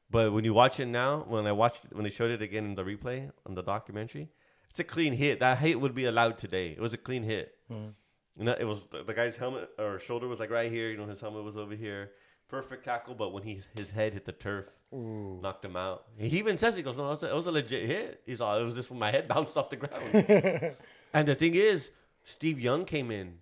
[0.10, 2.76] But when you watch it now, when I watched when they showed it again in
[2.76, 4.30] the replay on the documentary,
[4.72, 5.39] it's a clean hit.
[5.39, 6.72] That hit would be allowed today.
[6.72, 7.56] It was a clean hit.
[7.72, 7.94] Mhm.
[8.39, 10.89] And that, it was the, guy's helmet or shoulder was like right here.
[10.89, 12.12] You know, his helmet was over here.
[12.47, 15.39] Perfect tackle, but when he his head hit the turf, Ooh.
[15.43, 16.06] knocked him out.
[16.17, 18.58] He even says he goes, "No, it was a, was a legit hit." He's all,
[18.58, 20.75] "It was just when my head bounced off the ground."
[21.13, 21.91] and the thing is,
[22.23, 23.36] Steve Young came in,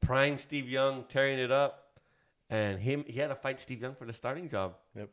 [0.00, 1.98] prime Steve Young, tearing it up,
[2.50, 4.76] and him he had to fight Steve Young for the starting job.
[4.94, 5.08] Yep.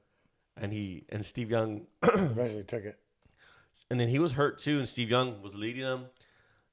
[0.58, 3.00] And he and Steve Young, Eventually took it.
[3.90, 6.06] and then he was hurt too, and Steve Young was leading them.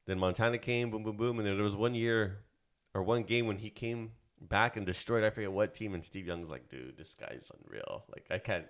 [0.09, 2.39] Then Montana came, boom, boom, boom, and then there was one year
[2.95, 6.27] or one game when he came back and destroyed I forget what team, and Steve
[6.27, 8.05] Young's like, dude, this guy's unreal.
[8.09, 8.65] Like I can't.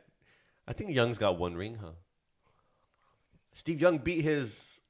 [0.67, 1.93] I think Young's got one ring, huh?
[3.55, 4.81] Steve Young beat his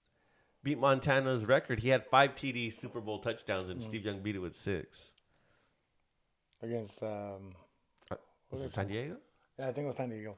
[0.63, 1.81] beat Montana's record.
[1.81, 5.13] He had five TD Super Bowl touchdowns, and Steve Young beat it with six.
[6.63, 7.53] Against um
[8.51, 9.19] Was it San Diego?
[9.59, 10.35] yeah, I think it was San Diego.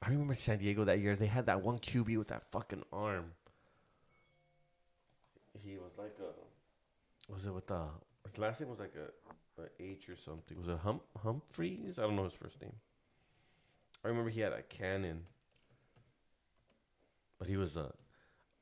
[0.00, 1.16] I remember San Diego that year.
[1.16, 3.32] They had that one QB with that fucking arm.
[5.58, 7.32] He was like a.
[7.32, 7.82] Was it with the.
[8.26, 10.58] His last name was like a, a H or something.
[10.58, 11.98] Was it hum, Humphries?
[11.98, 12.72] I don't know his first name.
[14.04, 15.24] I remember he had a cannon.
[17.38, 17.92] But he was a.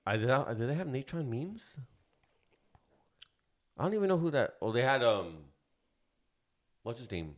[0.06, 0.30] I did.
[0.30, 1.76] I, did they have Natrone Means?
[3.78, 4.54] I don't even know who that.
[4.62, 5.34] Oh, they had um.
[6.82, 7.34] What's his name?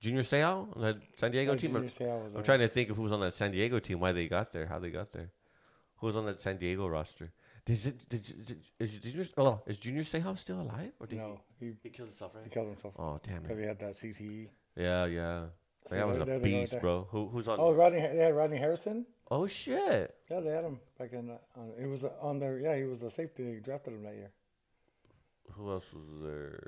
[0.00, 1.72] Junior Seau on that San Diego Yeah, team.
[1.72, 4.00] Junior Seau was I'm trying to think of who was on that San Diego team,
[4.00, 5.30] why they got there, how they got there.
[5.96, 7.32] Who was on that San Diego roster?
[7.66, 10.92] Is it, did, did, is Junior, oh, is Junior Seau still alive?
[11.00, 12.44] Or did No, he, he, he killed himself, right?
[12.44, 13.62] he killed himself Oh, damn because it.
[13.62, 13.94] he had that.
[13.94, 14.48] CTE.
[14.76, 15.44] Yeah, yeah.
[15.88, 16.80] So That was there- a there they go beast, there.
[16.80, 17.08] bro.
[17.10, 17.58] Who, who's on?
[17.58, 18.00] Oh, Rodney.
[18.00, 19.06] They had Rodney Harrison.
[19.30, 20.14] oh, shit.
[20.30, 21.30] Yeah, they had him back in.
[21.30, 22.58] Uh, on, it was uh, on their.
[22.58, 23.42] Yeah, he was a safety.
[23.44, 24.30] They drafted him that year.
[25.52, 26.60] Who else was there?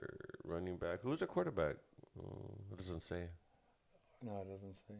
[0.44, 1.00] Running back.
[1.02, 1.76] Who was the quarterback?
[2.18, 3.24] Oh, it doesn't say.
[4.22, 4.94] No, it doesn't say.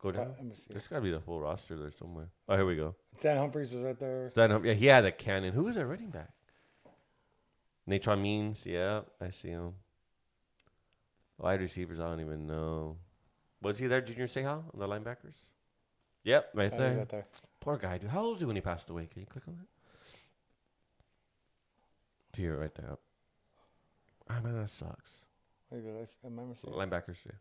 [0.00, 0.28] Go down.
[0.36, 0.66] let me see.
[0.70, 2.28] There's got to be the full roster there somewhere.
[2.48, 2.94] Oh, here we go.
[3.18, 4.30] Stan Humphries was right there.
[4.30, 5.52] Stan Hump- yeah, he had a cannon.
[5.52, 6.30] Who was that running back?
[7.88, 9.72] Natrone Means, yeah, I see him.
[11.38, 12.96] Wide receivers, I don't even know.
[13.62, 15.34] Was he there, Junior Seau, on the linebackers?
[16.24, 16.98] Yep, right Oh, there.
[16.98, 17.26] right there.
[17.60, 18.10] Poor guy, dude.
[18.10, 19.06] How old was he when he passed away?
[19.06, 19.66] Can you click on that?
[22.34, 22.92] To Here, right there.
[22.92, 23.00] Up.
[24.28, 25.10] Ah, man, that sucks.
[25.70, 26.70] Wait, I, s- am I missing?
[26.70, 27.32] Linebackers, yeah.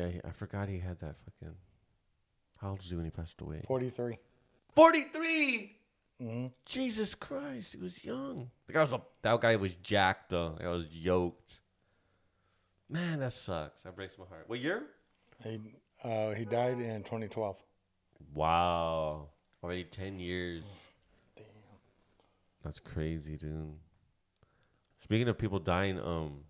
[0.00, 1.54] Yeah, he, I forgot he had that fucking.
[2.58, 3.62] How old was he when he passed away?
[3.66, 4.18] 43.
[4.74, 5.76] 43!
[6.22, 6.46] Mm-hmm.
[6.64, 8.50] Jesus Christ, he was young.
[8.66, 10.56] The guy was a, that guy was jacked though.
[10.60, 11.60] That was yoked.
[12.88, 13.82] Man, that sucks.
[13.82, 14.44] That breaks my heart.
[14.46, 14.84] What year?
[15.42, 15.60] He,
[16.02, 17.56] uh, he died in 2012.
[18.34, 19.28] Wow.
[19.62, 20.64] Already 10 years.
[21.36, 21.46] Damn.
[22.64, 23.74] That's crazy, dude.
[25.02, 26.44] Speaking of people dying, um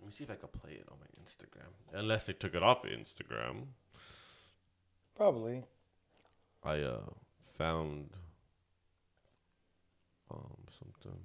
[0.00, 1.98] let me see if I can play it on my Instagram.
[1.98, 3.68] Unless they took it off of Instagram.
[5.16, 5.64] Probably.
[6.64, 7.00] I uh
[7.56, 8.10] found
[10.30, 11.20] um something.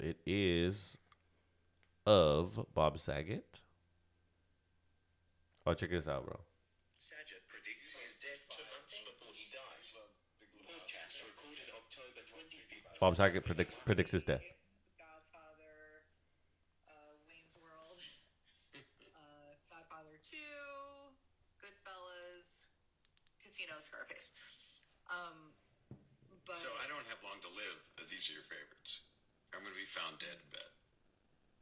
[0.00, 0.98] It is
[2.04, 3.60] of Bob Saget.
[5.66, 6.40] Oh, check this out, bro.
[13.04, 14.40] Bob Saget predicts predicts his death.
[14.96, 16.08] Godfather,
[16.88, 18.00] uh, Wayne's World,
[19.12, 20.40] uh, Godfather 2,
[21.60, 22.72] Goodfellas,
[23.44, 24.32] Casino, Scarface.
[25.12, 25.52] Um,
[26.48, 29.04] but So I don't have long to live, as these are your favorites.
[29.52, 30.72] I'm going to be found dead in bed.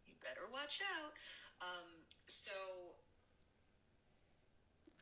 [0.07, 1.11] you better watch out.
[1.59, 2.55] Um, so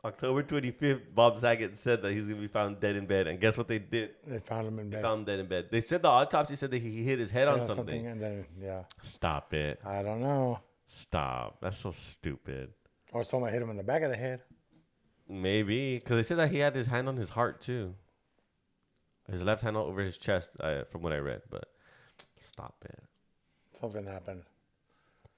[0.04, 3.26] October 25th, Bob Saget said that he's going to be found dead in bed.
[3.26, 4.10] And guess what they did?
[4.26, 5.02] They found him in They bed.
[5.02, 5.66] found him dead in bed.
[5.70, 8.06] They said the autopsy said that he hit his head on Yeah, something.
[8.06, 8.84] And then, yeah.
[9.02, 9.78] Stop it.
[9.84, 10.60] I don't know.
[10.88, 11.58] Stop.
[11.60, 12.70] That's so stupid.
[13.12, 14.40] Or someone hit him in the back of the head.
[15.28, 15.96] Maybe.
[15.98, 17.94] Because they said that he had his hand on his heart, too.
[19.30, 21.42] His left hand over his chest, I, from what I read.
[21.50, 21.68] But
[22.50, 22.98] stop it.
[23.78, 24.42] Something happened.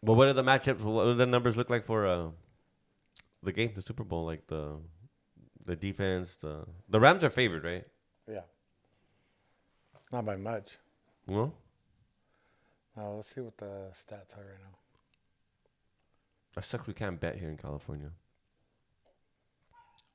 [0.03, 0.81] But what are the matchups?
[0.81, 2.29] What do the numbers look like for uh,
[3.42, 4.24] the game, the Super Bowl?
[4.24, 4.78] Like the
[5.64, 7.85] the defense, the the Rams are favored, right?
[8.28, 8.42] Yeah.
[10.12, 10.78] Not by much.
[11.26, 11.52] No,
[12.96, 14.76] Now uh, let's see what the stats are right now.
[16.55, 16.87] that sucks.
[16.87, 18.11] We can't bet here in California.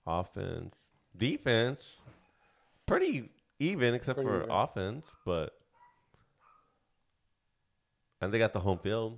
[0.06, 0.76] Offense,
[1.16, 1.98] defense,
[2.86, 4.52] pretty even except Pretty for even.
[4.52, 5.54] offense, but
[8.22, 9.18] and they got the home field.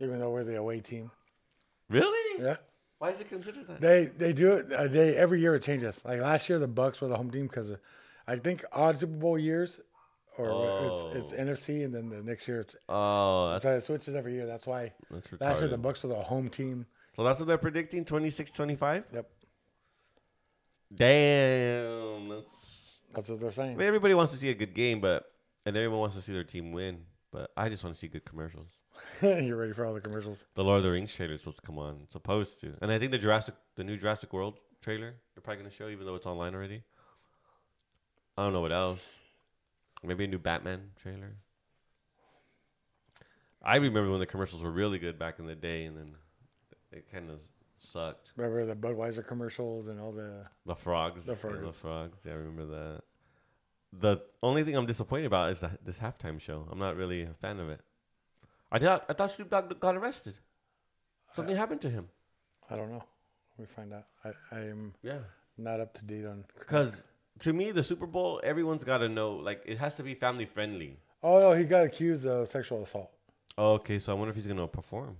[0.00, 1.10] Even though we're the away team.
[1.88, 2.42] Really?
[2.44, 2.56] Yeah.
[3.02, 3.80] Why is it considered that?
[3.80, 4.72] They they do it.
[4.72, 6.00] Uh, they every year it changes.
[6.04, 7.72] Like last year, the Bucs were the home team because
[8.28, 9.80] I think odd Super Bowl years,
[10.38, 11.44] or it's, it's Oh.
[11.44, 14.46] NFC, and then the next year it's Oh, that's, so it switches every year.
[14.46, 15.78] That's why that's last year the.
[15.78, 16.86] Bucs were the home team.
[17.16, 19.02] So that's what they're predicting 26-25?
[19.12, 19.28] Yep,
[20.94, 22.98] Damn, that's.
[23.12, 23.78] that's what they're I saying.
[23.78, 25.24] mean, everybody wants to see a good game, but
[25.66, 27.00] and everyone wants to see their team win.
[27.32, 28.68] But I just want to see good commercials.
[29.22, 30.44] You're ready for all the commercials?
[30.54, 32.00] The Lord of the Rings trailer is supposed to come on.
[32.04, 35.62] It's supposed to, and I think the Jurassic, the new Jurassic World trailer, they're probably
[35.62, 36.82] gonna show, even though it's online already.
[38.36, 39.02] I don't know what else.
[40.02, 41.36] Maybe a new Batman trailer.
[43.62, 46.14] I remember when the commercials were really good back in the day, and then
[46.90, 47.38] it kind of
[47.78, 48.32] sucked.
[48.36, 51.24] Remember the Budweiser commercials and all the The frogs.
[51.24, 51.60] The frogs.
[51.60, 52.18] The frogs.
[52.24, 53.02] Yeah, I remember that.
[53.92, 56.66] The only thing I'm disappointed about is that this halftime show.
[56.72, 57.80] I'm not really a fan of it.
[58.72, 60.34] I thought I thought Snoop Dogg got arrested.
[61.32, 62.08] Something happened to him.
[62.70, 63.04] I don't know.
[63.58, 64.04] We find out.
[64.24, 65.18] I I am Yeah.
[65.58, 66.44] not up to date on.
[66.58, 67.04] Because
[67.40, 69.32] to me, the Super Bowl, everyone's got to know.
[69.34, 70.98] Like, it has to be family friendly.
[71.22, 73.12] Oh no, he got accused of sexual assault.
[73.58, 75.16] Oh, okay, so I wonder if he's gonna perform.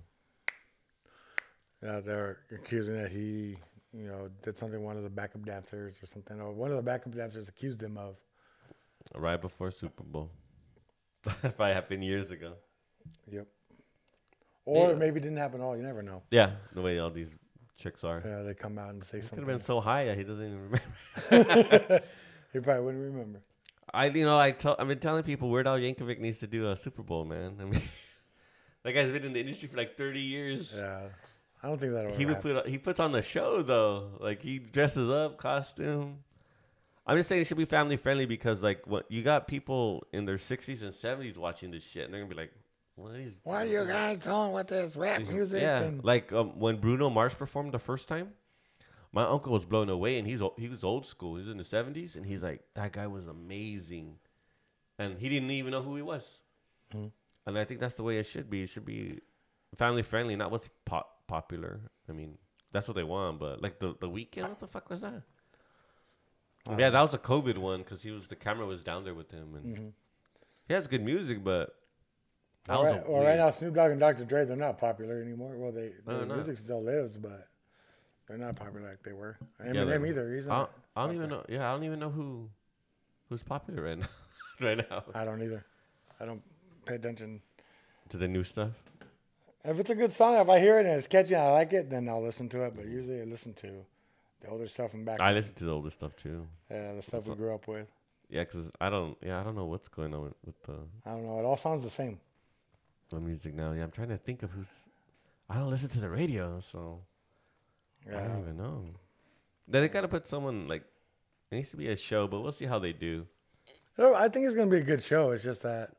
[1.83, 3.57] Yeah, they're accusing that he,
[3.93, 6.83] you know, did something one of the backup dancers or something, or one of the
[6.83, 8.15] backup dancers accused him of.
[9.15, 10.31] right before Super Bowl.
[11.23, 12.53] Probably happened years ago.
[13.31, 13.47] Yep.
[14.65, 14.95] Or Yeah.
[14.95, 15.75] maybe it didn't happen at all.
[15.77, 16.23] You never know.
[16.31, 17.35] Yeah, the way all these
[17.77, 18.21] chicks are.
[18.23, 19.47] Yeah, they come out and say He could something.
[19.47, 20.61] have been so high that he doesn't even
[21.29, 21.99] remember.
[22.53, 23.41] he probably wouldn't remember.
[23.93, 26.69] I you know I tell I've been telling people Weird Al Yankovic needs to do
[26.71, 27.57] a Super Bowl, man.
[27.59, 27.81] I mean,
[28.83, 30.73] that guy's been in the industry for like thirty years.
[30.75, 31.09] Yeah,
[31.61, 32.13] I don't think that'll.
[32.13, 32.53] He would happen.
[32.55, 34.11] put he puts on the show though.
[34.19, 36.19] Like he dresses up, costume.
[37.05, 40.23] I'm just saying it should be family friendly because like what you got people in
[40.25, 42.51] their 60s and 70s watching this shit and they're gonna be like,
[42.95, 43.35] what is?
[43.43, 45.61] Why are you guys on with this rap music?
[45.61, 48.29] Yeah, And like um, when Bruno Mars performed the first time,
[49.11, 51.35] my uncle was blown away, and he's he was old school.
[51.35, 54.17] He was in the seventies, and he's like, that guy was amazing,
[54.99, 56.39] and he didn't even know who he was.
[56.93, 57.11] Mhm.
[57.45, 58.63] And I think that's the way it should be.
[58.63, 59.19] It should be
[59.77, 61.81] family friendly, not what's pop- popular.
[62.07, 62.37] I mean,
[62.71, 65.23] that's what they want, but like the the Weeknd, what the fuck was that?
[66.77, 69.31] Yeah, that was the COVID one because he was the camera was down there with
[69.31, 69.93] him, and
[70.67, 71.75] he has good music, but
[72.65, 74.25] that Well, was right, well, right now, Snoop Dogg and Dr.
[74.25, 75.55] Dre, they're not popular anymore.
[75.57, 77.47] Well, they their music still lives, but
[78.27, 79.37] they're not popular like they were.
[79.59, 80.33] Yeah, Eminem they're- either.
[80.33, 80.71] He's I don't, not.
[80.95, 81.45] I don't even know.
[81.49, 82.49] Yeah, I don't even know who
[83.29, 84.07] who's popular right now.
[84.61, 85.65] right now I don't either.
[86.19, 86.41] I don't
[86.85, 87.41] pay attention.
[88.09, 88.71] to the new stuff.
[89.65, 91.71] If it's a good song, if I hear it and it's catchy and I like
[91.73, 92.75] it, then I'll listen to it.
[92.75, 93.71] But usually, I listen to
[94.41, 95.19] the older stuff and back.
[95.21, 96.45] I listen to the older stuff too.
[96.69, 97.87] Yeah, the stuff we grew up with.
[98.29, 99.17] Yeah, because I don't.
[99.21, 101.39] Yeah, I don't know what's going on with, with the, I don't know.
[101.39, 102.19] It all sounds the same.
[103.13, 103.71] The music now.
[103.71, 104.67] Yeah, I'm trying to think of who's.
[105.49, 107.01] I don't listen to the radio, so
[108.07, 108.85] I don't even know.
[109.67, 110.83] Then they gotta put someone like.
[111.51, 113.27] It needs to be a show, but we'll see how they do.
[113.99, 115.31] I think it's gonna be a good show.
[115.31, 115.91] It's just that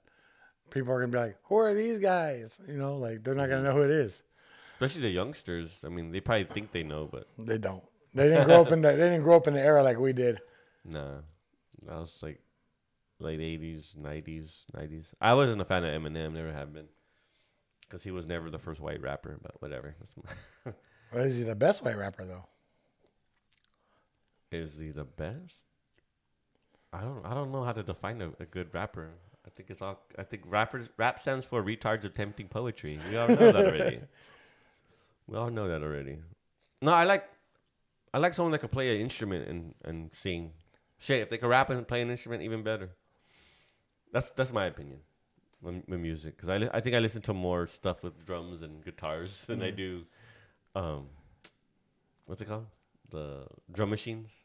[0.70, 3.56] people are gonna be like, "Who are these guys?" You know, like they're not gonna
[3.56, 3.64] mm-hmm.
[3.64, 4.22] know who it is.
[4.74, 5.70] Especially the youngsters.
[5.84, 7.84] I mean, they probably think they know, but They don't.
[8.14, 8.90] They didn't grow up in the.
[8.90, 10.40] They didn't grow up in the era like we did.
[10.84, 11.18] nah.
[11.86, 12.40] That was like
[13.18, 15.04] late '80s, '90s, '90s.
[15.20, 16.32] I wasn't a fan of Eminem.
[16.32, 16.88] Never have been.
[17.94, 19.94] Because he was never the first white rapper, but whatever.
[21.12, 22.44] Or is he the best white rapper though?
[24.50, 25.54] Is he the best?
[26.92, 27.24] I don't.
[27.24, 29.10] I don't know how to define a, a good rapper.
[29.46, 30.00] I think it's all.
[30.18, 32.98] I think rappers rap stands for retards attempting poetry.
[33.08, 34.00] We all know that already.
[35.28, 36.18] We all know that already.
[36.82, 37.30] No, I like.
[38.12, 40.50] I like someone that can play an instrument and and sing.
[40.98, 42.90] Shit, if they can rap and play an instrument, even better.
[44.12, 44.98] That's that's my opinion.
[45.64, 48.84] With music, because I li- I think I listen to more stuff with drums and
[48.84, 50.02] guitars than I do.
[50.74, 51.06] Um,
[52.26, 52.66] what's it called?
[53.10, 54.44] The drum machines.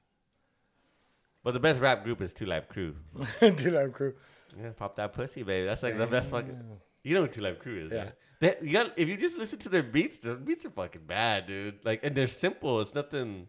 [1.44, 2.96] But the best rap group is Two Live Crew.
[3.42, 4.14] Dude, I'm crew.
[4.58, 5.66] Yeah, pop that pussy, baby.
[5.66, 6.58] That's like the best fucking.
[7.04, 8.00] You know what Two Live Crew is, Yeah.
[8.04, 8.14] right?
[8.40, 11.48] They, you got if you just listen to their beats, their beats are fucking bad,
[11.48, 11.80] dude.
[11.84, 12.80] Like, and they're simple.
[12.80, 13.48] It's nothing.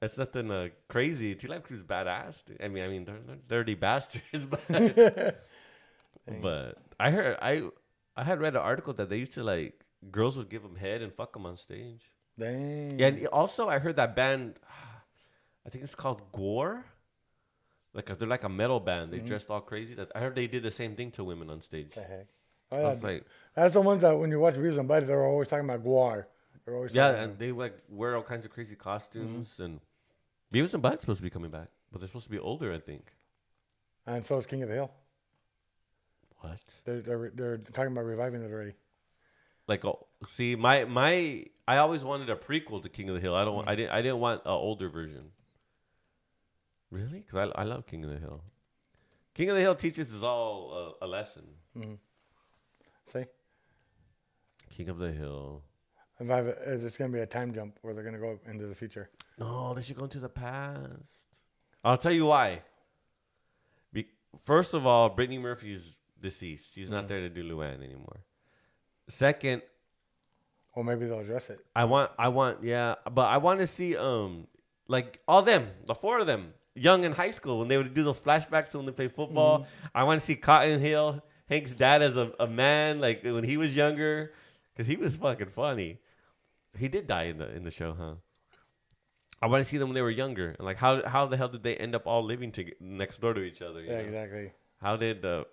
[0.00, 1.36] It's nothing uh, crazy.
[1.36, 2.44] Two Live Crew's badass.
[2.44, 2.60] Dude.
[2.60, 4.60] I mean, I mean, they're, they're dirty bastards, but.
[6.40, 7.62] but I heard I
[8.16, 11.02] I had read an article that they used to like girls would give them head
[11.02, 12.02] and fuck them on stage.
[12.38, 12.98] Dang.
[12.98, 14.58] Yeah, and also I heard that band.
[15.66, 16.84] I think it's called Gwar.
[17.94, 19.12] Like a, they're like a metal band.
[19.12, 19.26] They mm-hmm.
[19.26, 19.94] dressed all crazy.
[19.94, 21.94] That I heard they did the same thing to women on stage.
[21.94, 22.26] the heck?
[22.72, 25.22] I Oh, was like, That's the ones that when you watch Beavis and Buddy, they're
[25.24, 26.24] always talking about Gwar.
[26.64, 29.50] They're always yeah, and they like wear all kinds of crazy costumes.
[29.54, 29.62] Mm-hmm.
[29.62, 29.80] And
[30.54, 32.78] Beavis and Butthead's supposed to be coming back, but they're supposed to be older, I
[32.78, 33.12] think.
[34.06, 34.90] and so is King of the Hill.
[36.42, 36.58] What?
[36.84, 38.74] They're, they're, they're talking about reviving it already.
[39.68, 43.34] Like, oh, see, my my, I always wanted a prequel to King of the Hill.
[43.34, 45.30] I don't, want, I didn't, I didn't want an older version.
[46.90, 47.20] Really?
[47.20, 48.42] Because I, I love King of the Hill.
[49.34, 51.44] King of the Hill teaches us all a, a lesson.
[51.78, 51.94] Mm-hmm.
[53.06, 53.24] See?
[54.76, 55.62] King of the Hill.
[56.18, 56.58] Revive it.
[56.66, 59.08] It's going to be a time jump where they're going to go into the future.
[59.38, 60.90] No, they should go into the past.
[61.84, 62.62] I'll tell you why.
[63.92, 64.08] Be-
[64.42, 66.70] First of all, Brittany Murphy's deceased.
[66.74, 68.20] She's not there to do Luann anymore.
[69.08, 69.62] Second,
[70.74, 71.58] Or maybe they'll address it.
[71.76, 74.46] I want, I want, yeah, but I want to see, um,
[74.88, 78.02] like all them, the four of them, young in high school when they would do
[78.04, 79.66] those flashbacks to when they play football.
[79.94, 83.58] I want to see Cotton Hill, Hank's dad as a, a man, like when he
[83.58, 84.32] was younger,
[84.72, 85.98] because he was fucking funny.
[86.78, 88.14] He did die in the in the show, huh?
[89.42, 91.48] I want to see them when they were younger, and like how how the hell
[91.48, 93.80] did they end up all living to, next door to each other?
[93.82, 94.04] you Yeah, know?
[94.04, 94.52] exactly.
[94.80, 95.44] How did uh,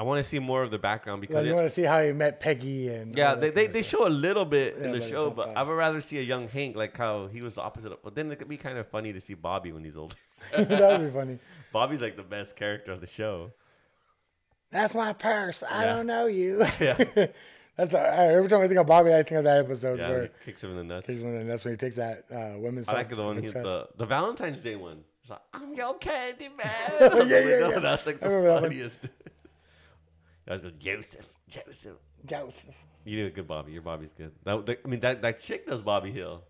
[0.00, 2.02] I want to see more of the background because Like you want to see how
[2.02, 5.06] he met Peggy and yeah, they, they, they show a little bit Yeah, in the
[5.06, 5.54] show, but.
[5.54, 7.92] I would rather see a young Hank, like how he was the opposite.
[7.92, 10.16] Of, but then it could be kind of funny to see Bobby when he's older.
[10.56, 11.38] that would be funny.
[11.72, 13.52] Bobby's like the best character of the show.
[14.70, 15.62] That's my purse.
[15.62, 15.94] I Yeah.
[15.96, 16.64] don't know you.
[16.80, 16.96] Yeah,
[17.76, 20.22] That's uh, every time I think of Bobby, I think of that episode yeah, where
[20.22, 21.06] he kicks him in the nuts.
[21.08, 22.88] he's one of the that's when he takes that uh, women's.
[22.88, 25.04] I like the one, he, self-defense the the Valentine's Day one.
[25.20, 26.68] It's like I'm your candy man.
[27.00, 27.78] Yeah, yeah, yeah.
[27.78, 28.90] That's like I the remember that one.
[30.50, 31.96] I was going Joseph, Joseph.
[32.26, 32.74] Joseph.
[33.04, 33.72] You do a good Bobby.
[33.72, 34.32] Your Bobby's good.
[34.44, 36.42] That, that- I mean, that, that chick does Bobby Hill.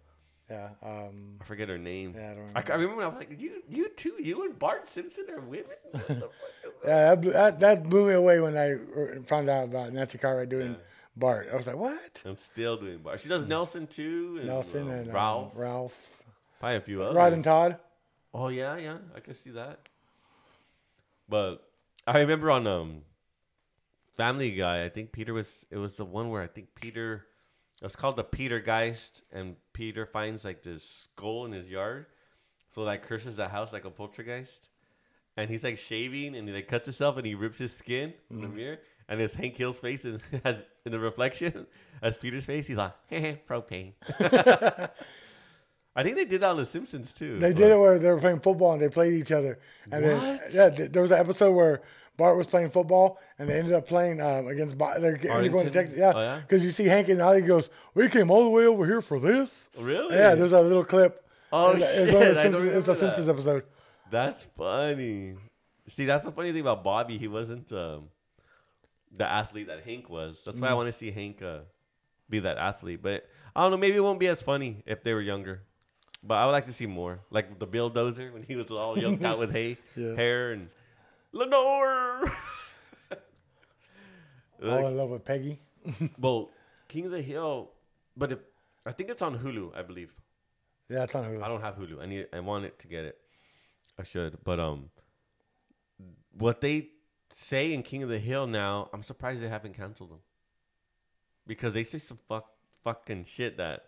[0.51, 0.71] Yeah.
[0.83, 2.15] Um, I forget her name.
[2.17, 4.59] Yeah, I don't I, I remember when I was like, you, you two, you and
[4.59, 5.67] Bart Simpson are women.
[5.93, 6.33] What the fuck
[6.65, 6.89] is that?
[6.89, 10.19] yeah, that blew, that, that blew me away when I er, found out about Nancy
[10.19, 10.75] Cartwright doing
[11.15, 11.51] Bart.
[11.53, 12.23] I was like, what?
[12.25, 13.21] I'm still doing Bart.
[13.21, 15.53] She does Nelson too, and Nelson uh, and um, Ralph.
[15.55, 16.25] Ralph.
[16.59, 17.17] Probably a few others.
[17.17, 17.77] Rod and Todd.
[18.35, 19.89] Oh yeah, yeah, I can see that.
[21.29, 21.59] But
[22.09, 23.03] I remember on um
[24.17, 27.27] Family Guy, I think Peter was it was the one where I think Peter
[27.81, 32.07] it was called the Peter Geist and Peter finds like this skull in his yard.
[32.75, 34.69] So like curses the house like a poltergeist.
[35.37, 38.41] And he's like shaving and he like cuts himself and he rips his skin in
[38.43, 38.57] the mm-hmm.
[38.57, 38.79] mirror.
[39.09, 41.67] And it's Hank Hill's face and has in the reflection
[42.03, 42.93] as Peter's face, he's like,
[43.49, 43.95] propane.
[45.97, 47.39] I think they did that on The Simpsons too.
[47.39, 49.59] They did it where they were playing football and they played each other.
[49.91, 51.83] And then yeah, th- there was an episode where
[52.21, 54.79] Bart was playing football and they ended up playing um, against.
[54.79, 55.99] They're going to Texas.
[55.99, 56.41] Yeah, Oh, yeah?
[56.41, 59.19] because you see Hank and Holly goes, "We came all the way over here for
[59.19, 60.15] this." Really?
[60.17, 61.25] Yeah, there's a little clip.
[61.53, 63.33] Oh, it's, it's shit, one of the I don't Simpsons, it's a Simpsons that.
[63.33, 63.65] episode.
[64.11, 65.35] That's funny.
[65.89, 67.19] See, that's the funny thing about Bobby.
[67.19, 68.09] He wasn't um,
[69.17, 70.41] the athlete that Hank was.
[70.45, 70.71] That's why Mm.
[70.71, 71.61] I want to see Hank uh,
[72.29, 73.01] be that athlete.
[73.03, 73.77] But I don't know.
[73.77, 75.63] Maybe it won't be as funny if they were younger.
[76.23, 78.99] But I would like to see more, like the Bill Dozer when he was all
[78.99, 80.15] yoked out with hay, Yeah.
[80.15, 80.69] hair, and
[81.33, 82.31] Lenore.
[84.63, 85.61] All in love with Peggy.
[86.19, 86.51] well,
[86.89, 87.71] King of the Hill,
[88.17, 88.39] but if
[88.85, 90.13] I think it's on Hulu, I believe.
[90.89, 91.43] Yeah, it's on Hulu.
[91.43, 92.03] I don't have Hulu.
[92.03, 92.27] I need.
[92.33, 93.17] I want it to get it.
[93.99, 94.91] I should, but um,
[96.33, 96.89] what they
[97.33, 100.21] say in King of the Hill now, I'm surprised they haven't canceled them.
[101.47, 102.47] Because they say some fuck
[102.85, 103.85] fucking shit that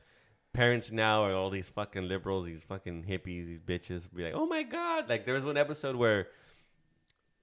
[0.52, 4.46] parents now are all these fucking liberals, these fucking hippies, these bitches be like, oh
[4.46, 5.08] my god!
[5.08, 6.28] Like there was one episode where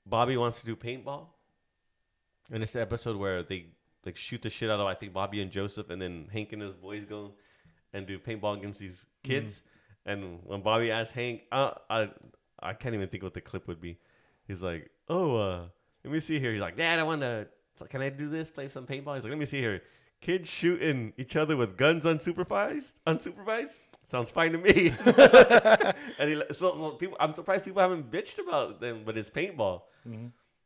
[0.09, 1.27] Bobby wants to do paintball,
[2.51, 3.67] and it's the episode where they
[4.05, 6.61] like shoot the shit out of I think Bobby and Joseph, and then Hank and
[6.61, 7.33] his boys go
[7.93, 9.61] and do paintball against these kids.
[10.05, 12.09] And when Bobby asks Hank, uh, I
[12.59, 13.97] I can't even think what the clip would be.
[14.47, 15.65] He's like, "Oh, uh,
[16.03, 17.47] let me see here." He's like, "Dad, I want to.
[17.89, 18.49] Can I do this?
[18.49, 19.83] Play some paintball?" He's like, "Let me see here.
[20.21, 22.95] Kids shooting each other with guns unsupervised.
[23.07, 23.79] Unsupervised
[24.09, 24.89] sounds fine to me."
[26.19, 29.83] and he, so, so people, I'm surprised people haven't bitched about them, but it's paintball.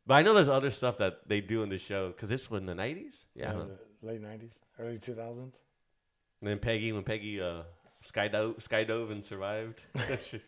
[0.06, 2.60] But I know there's other stuff that they do in the show because this was
[2.60, 3.24] in the '90s.
[3.34, 3.52] Yeah.
[3.52, 3.64] Yeah,
[4.02, 5.38] the late '90s, early 2000s.
[6.40, 7.62] And then Peggy, when Peggy uh,
[8.04, 9.82] skydove, skydove and survived,
[10.30, 10.40] she,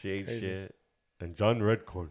[0.00, 0.46] she ate Crazy.
[0.46, 0.74] shit.
[1.20, 2.08] And John Redcorn.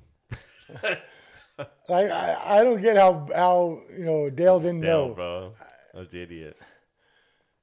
[1.90, 5.14] Like I, I don't get how how you know Dale didn't Dale, know.
[5.14, 5.52] bro.
[5.94, 6.58] I was the idiot.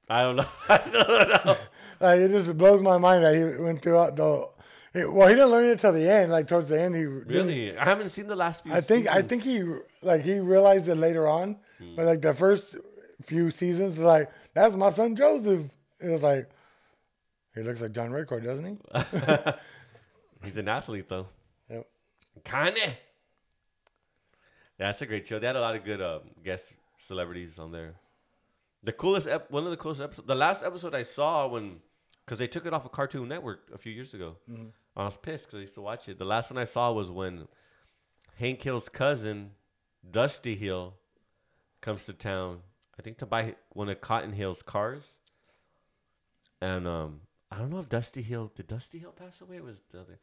[0.07, 0.45] I don't know.
[0.69, 1.55] I don't know.
[1.99, 4.47] Like it just blows my mind that he went throughout the.
[4.93, 6.31] it- well, he didn't learn it till the end.
[6.31, 7.77] Like towards the end, he didn't- Really?
[7.77, 9.63] I haven't seen the last few I think I think he
[10.01, 11.95] like he realized it later on, Hmm.
[11.95, 12.77] but like the first
[13.25, 15.63] few seasons, it's like that's my son Joseph.
[15.99, 16.49] It was like
[17.55, 19.51] he looks like John Redcorn, doesn't he?
[20.43, 21.27] He's an athlete, though.
[21.69, 21.85] Yep.
[22.45, 22.79] Kinda.
[22.79, 22.93] Yeah,
[24.77, 25.39] that's a great show.
[25.39, 27.95] They had a lot of good um, guest celebrities on there.
[28.83, 31.81] The coolest, ep- one of the coolest episodes, the last episode I saw when,
[32.29, 34.35] because they took it off of Cartoon Network a few years ago.
[34.47, 34.67] Mm-hmm.
[34.95, 36.19] I was pissed because I used to watch it.
[36.19, 37.47] The last one I saw was when
[38.35, 39.53] Hank Hill's cousin,
[40.07, 40.93] Dusty Hill,
[41.81, 42.59] comes to town.
[42.99, 45.01] I think to buy one of Cotton Hill's cars.
[46.61, 49.57] And um, I don't know if Dusty Hill did Dusty Hill pass away.
[49.57, 50.19] Or was the other?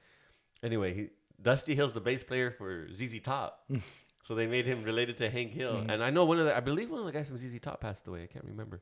[0.63, 1.09] Anyway, he
[1.43, 3.83] Dusty Hill's the bass player for ZZ Top, mm.
[4.23, 5.73] so they made him related to Hank Hill.
[5.73, 5.91] Mm-hmm.
[5.91, 7.81] And I know one of the, I believe one of the guys from ZZ Top
[7.81, 8.23] passed away.
[8.23, 8.81] I can't remember.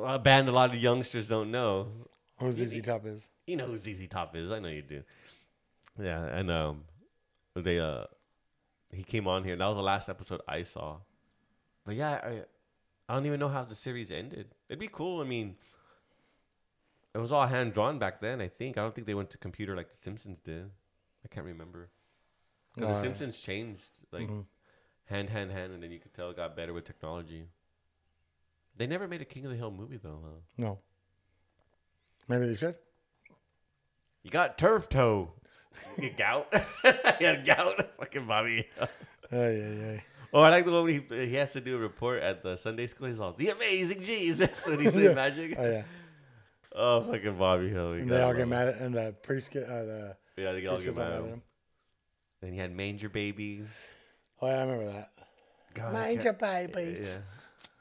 [0.00, 1.88] Well, a band a lot of youngsters don't know.
[2.38, 3.28] Who ZZ Top is?
[3.46, 4.50] You know who ZZ Top is.
[4.50, 5.02] I know you do.
[6.00, 6.84] Yeah, and um,
[7.54, 8.04] they uh,
[8.90, 9.56] he came on here.
[9.56, 10.96] That was the last episode I saw.
[11.84, 12.42] But yeah, I,
[13.08, 14.54] I don't even know how the series ended.
[14.68, 15.20] It'd be cool.
[15.20, 15.56] I mean,
[17.14, 18.40] it was all hand drawn back then.
[18.40, 18.78] I think.
[18.78, 20.70] I don't think they went to computer like The Simpsons did.
[21.24, 21.90] I can't remember.
[22.74, 23.82] Because The Simpsons changed
[24.12, 24.30] like
[25.04, 27.48] hand, hand, hand, and then you could tell it got better with technology.
[28.76, 30.20] They never made a King of the Hill movie though.
[30.24, 30.40] Huh?
[30.58, 30.78] No.
[32.28, 32.76] Maybe they should.
[34.22, 35.32] You got turf toe.
[35.98, 36.48] You gout.
[37.20, 37.90] you had gout.
[37.98, 38.66] Fucking Bobby.
[39.32, 40.00] Yeah, yeah, yeah.
[40.32, 42.56] Oh, I like the one when he, he has to do a report at the
[42.56, 43.08] Sunday school.
[43.08, 44.66] He's all, the amazing Jesus.
[44.66, 45.56] when he's saying magic.
[45.58, 45.82] Oh yeah.
[46.72, 47.92] Oh, fucking Bobby Hill.
[47.94, 50.16] And they all get mad at and the priest get uh, the.
[50.36, 51.26] Yeah, they all get mad at him.
[51.26, 51.42] him.
[52.40, 53.66] Then he had manger babies.
[54.40, 55.10] Oh yeah, I remember that.
[55.74, 57.18] God, I Manger can't- babies.
[57.18, 57.39] Yeah.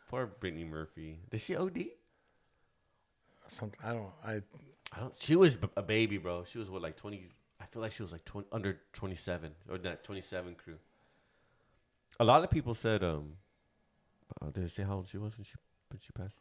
[0.10, 1.20] Poor Brittany Murphy.
[1.30, 1.86] Did she OD?
[3.48, 4.12] Some, I don't.
[4.24, 4.34] I
[4.92, 5.14] I don't.
[5.20, 6.44] She was a baby, bro.
[6.44, 7.30] She was what, like twenty?
[7.62, 10.78] I feel like she was like 20, under twenty-seven or that twenty-seven crew.
[12.20, 13.34] A lot of people said, um,
[14.42, 15.54] uh, did it say how old she was when she
[15.90, 16.38] when she passed?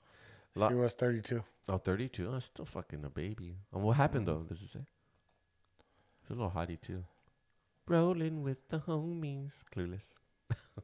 [0.54, 1.44] Lot- she was 32.
[1.68, 2.32] Oh, 32?
[2.34, 3.58] Oh, still fucking a baby.
[3.72, 4.44] And what happened though?
[4.48, 4.80] Does it say?
[6.22, 7.04] She's a little hottie too.
[7.86, 9.62] Rolling with the homies.
[9.74, 10.14] Clueless.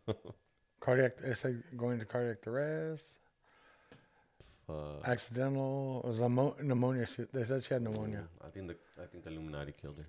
[0.85, 1.13] Cardiac.
[1.25, 3.15] It said going to cardiac arrest.
[4.69, 6.01] Uh, Accidental.
[6.05, 7.07] It was pneumonia.
[7.07, 8.25] She, they said she had pneumonia.
[8.45, 10.07] I think the I think the Illuminati killed her.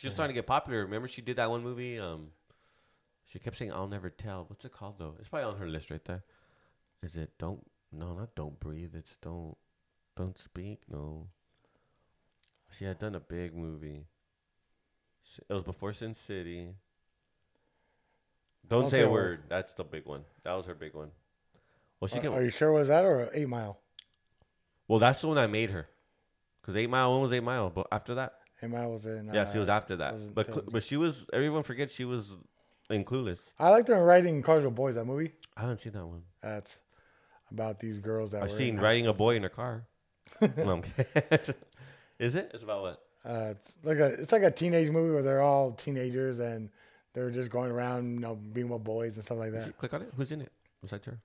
[0.00, 0.82] She was trying to get popular.
[0.84, 1.98] Remember, she did that one movie.
[1.98, 2.28] Um,
[3.26, 5.14] she kept saying, "I'll never tell." What's it called though?
[5.18, 6.22] It's probably on her list right there.
[7.02, 7.64] Is it don't?
[7.92, 8.94] No, not don't breathe.
[8.94, 9.56] It's don't
[10.16, 10.82] don't speak.
[10.88, 11.28] No.
[12.76, 14.06] She had done a big movie.
[15.24, 16.74] She- It was before Sin City.
[18.68, 19.44] Don't, say a word.
[19.48, 20.22] That's the big one.
[20.44, 21.10] That was her big one.
[22.00, 22.32] Well, she Are, can.
[22.32, 23.78] are you sure was that or Eight Mile?
[24.88, 25.88] well, that's the one I made her.
[26.60, 27.70] Because Eight Mile, when was Eight Mile?
[27.70, 29.30] But after that, Eight Mile was in.
[29.32, 30.14] yeah, she was uh, after that.
[30.14, 30.72] was But Cl- 2000.
[30.72, 31.26] but she was.
[31.32, 32.34] Everyone forgets she was
[32.90, 33.52] in Clueless.
[33.58, 34.94] I liked her in Riding Cars with Boys.
[34.96, 35.32] That movie.
[35.56, 36.22] I haven't seen that one.
[36.42, 36.76] That's
[37.50, 39.84] about these girls that I've were seen in riding a boy in a car.
[40.40, 41.54] no, I'm kidding.
[42.18, 42.50] Is it?
[42.52, 43.02] It's about what?
[43.24, 46.70] Uh, it's like a it's like a teenage movie where they're all teenagers and
[47.16, 49.76] they're just going around, you know, being with boys and stuff like that.
[49.78, 50.12] click on it.
[50.16, 50.52] Who's in it?
[50.82, 51.18] Besides her?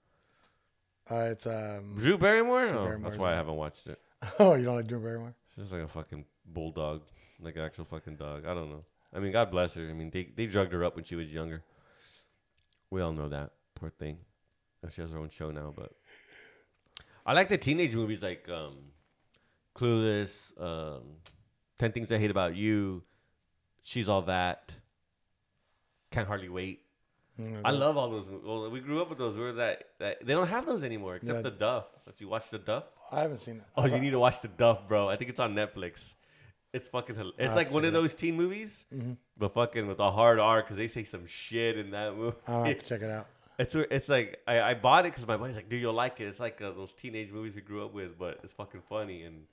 [1.10, 1.98] Uh, it's um.
[2.00, 2.68] Drew Barrymore.
[2.68, 3.36] oh, Barrymore's that's why I it.
[3.36, 4.00] haven't watched it.
[4.40, 5.34] Oh, you don't like Drew Barrymore?
[5.56, 7.02] She's like a fucking bulldog,
[7.42, 8.46] like an actual fucking dog.
[8.46, 8.86] I don't know.
[9.14, 9.90] I mean, God bless her.
[9.90, 11.62] I mean, they they drugged her up when she was younger.
[12.90, 13.52] We all know that.
[13.76, 14.20] Poor thing.
[14.82, 15.92] And She has her own show now, but
[17.26, 18.78] I like the teenage movies like um,
[19.76, 21.02] Clueless, um,
[21.78, 23.04] Ten Things I Hate About You,
[23.84, 24.74] She's All That,
[26.12, 26.82] Can't Hardly Wait.
[27.40, 28.30] Mm, I love all those.
[28.30, 29.38] Well, we grew up with those.
[29.38, 31.42] We're that, that they don't have those anymore except Yeah.
[31.44, 31.86] the Duff.
[32.08, 33.64] If you watch the Duff, I haven't seen it.
[33.76, 35.08] Oh, you need to watch the Duff, bro.
[35.10, 36.16] I think it's on Netflix.
[36.74, 37.16] It's fucking.
[37.16, 38.02] hil- It's have like to one check of it out.
[38.02, 39.14] those teen movies, Mm-hmm.
[39.38, 42.36] but fucking with a hard R because they say some shit in that movie.
[42.48, 43.28] I'll have to check it out.
[43.58, 46.26] It's it's like I, I bought it because my buddy's like, "Dude, you'll like it."
[46.28, 49.44] It's like uh, those teenage movies we grew up with, but it's fucking funny and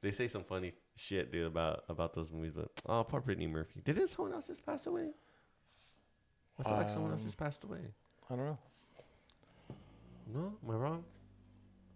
[0.00, 2.52] they say some funny shit, dude, about about those movies.
[2.54, 3.80] But oh, poor Brittany Murphy.
[3.84, 5.10] Didn't someone else just pass away?
[6.58, 7.80] I feel like someone else Um, just passed away.
[8.30, 8.58] I don't know.
[10.34, 11.04] No, am I wrong?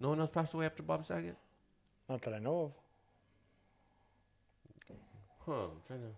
[0.01, 1.37] No one else passed away after Bob Saget.
[2.09, 2.73] Not that I know of.
[5.47, 5.53] Huh?
[5.53, 6.15] I'm trying to.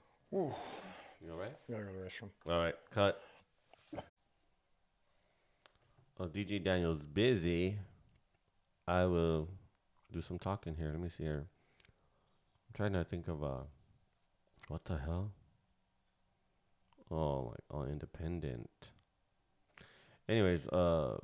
[1.25, 1.57] You all right?
[1.69, 2.31] You gotta go to the restroom.
[2.47, 3.21] All right, cut.
[6.21, 7.77] Oh, DJ Daniel's busy.
[8.87, 9.49] I will
[10.13, 10.91] do some talking here.
[10.91, 11.47] Let me see here.
[12.69, 13.65] I'm trying to think of uh,
[14.69, 15.33] what the hell?
[17.11, 18.71] Oh, like oh, independent.
[20.29, 21.19] Anyways, uh,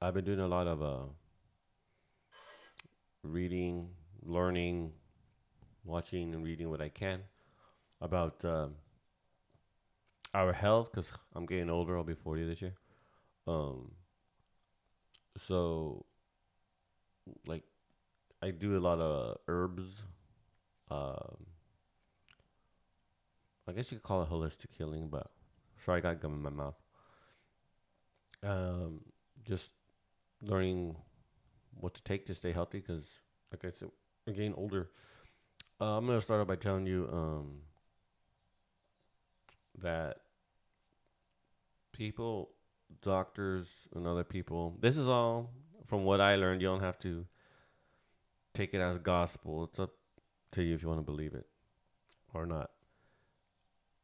[0.00, 1.06] I've been doing a lot of uh,
[3.22, 3.88] reading,
[4.22, 4.92] learning,
[5.84, 7.20] watching, and reading what I can
[8.00, 8.44] about.
[8.44, 8.74] Um,
[10.34, 11.96] our health because I'm getting older.
[11.96, 12.74] I'll be 40 this year.
[13.46, 13.92] Um,
[15.36, 16.04] so
[17.46, 17.64] like
[18.42, 20.02] I do a lot of herbs.
[20.90, 21.46] Um,
[23.68, 25.26] I guess you could call it holistic healing, but
[25.84, 26.76] sorry, I got gum in my mouth.
[28.42, 29.00] Um,
[29.44, 29.72] just
[30.40, 30.96] learning
[31.78, 33.04] what to take to stay healthy because,
[33.52, 33.90] like I said,
[34.26, 34.88] we're getting older.
[35.78, 37.58] Uh, I'm gonna start out by telling you um,
[39.82, 40.22] that
[41.92, 42.50] people,
[43.02, 45.50] doctors, and other people, this is all
[45.86, 46.62] from what I learned.
[46.62, 47.26] You don't have to
[48.54, 49.64] take it as gospel.
[49.64, 49.90] It's up
[50.52, 51.46] to you if you want to believe it
[52.32, 52.70] or not.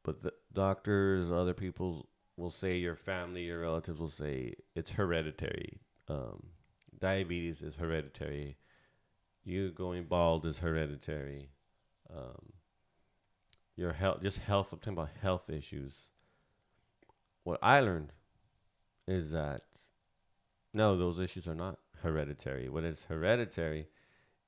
[0.04, 5.80] But the doctors, other people will say, your family, your relatives will say it's hereditary.
[6.08, 6.50] Um,
[7.00, 8.58] diabetes is hereditary.
[9.44, 11.50] You going bald is hereditary.
[12.14, 12.52] Um,
[13.76, 14.72] your health, just health.
[14.72, 16.08] I'm talking about health issues.
[17.42, 18.12] What I learned
[19.08, 19.62] is that
[20.72, 22.68] no, those issues are not hereditary.
[22.68, 23.86] What is hereditary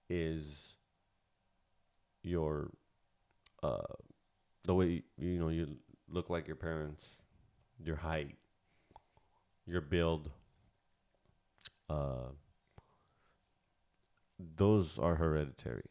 [0.08, 0.74] is
[2.22, 2.70] your
[3.62, 3.94] uh
[4.66, 5.76] the way you, know you
[6.08, 7.04] look like your parents,
[7.82, 8.36] your height,
[9.66, 10.30] your build.
[11.88, 12.30] Uh,
[14.56, 15.88] those are hereditary,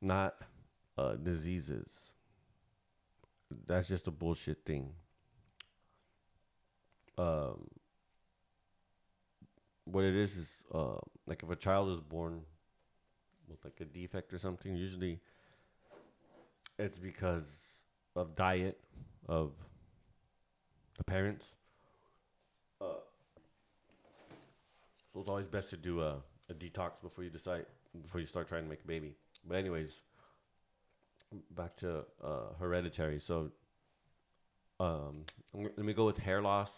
[0.00, 0.36] not
[0.96, 1.88] uh, diseases.
[3.66, 4.92] That's just a bullshit thing.
[7.16, 7.66] Um,
[9.84, 12.42] what it is is uh, like if a child is born
[13.48, 15.20] with like a defect or something, usually
[16.78, 17.48] it's because
[18.16, 18.78] of diet
[19.28, 19.52] of
[20.96, 21.44] the parents.
[22.80, 22.84] Uh,
[25.12, 26.16] so it's always best to do a,
[26.48, 27.66] a detox before you decide
[28.02, 29.14] before you start trying to make a baby.
[29.46, 30.00] But anyways,
[31.50, 33.18] back to uh, hereditary.
[33.18, 33.50] So
[34.80, 35.24] um,
[35.54, 36.72] let me go with hair loss,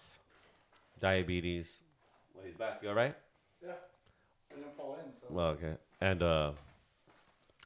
[0.98, 1.78] diabetes.
[2.34, 2.80] Well, he's back.
[2.82, 3.14] You all right?
[3.62, 3.72] Yeah.
[4.50, 5.26] I didn't fall in, so.
[5.28, 5.74] Well, okay.
[6.00, 6.52] And uh,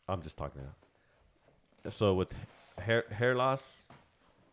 [0.09, 0.84] I'm just talking now.
[1.91, 2.35] So with
[2.78, 3.78] hair hair loss,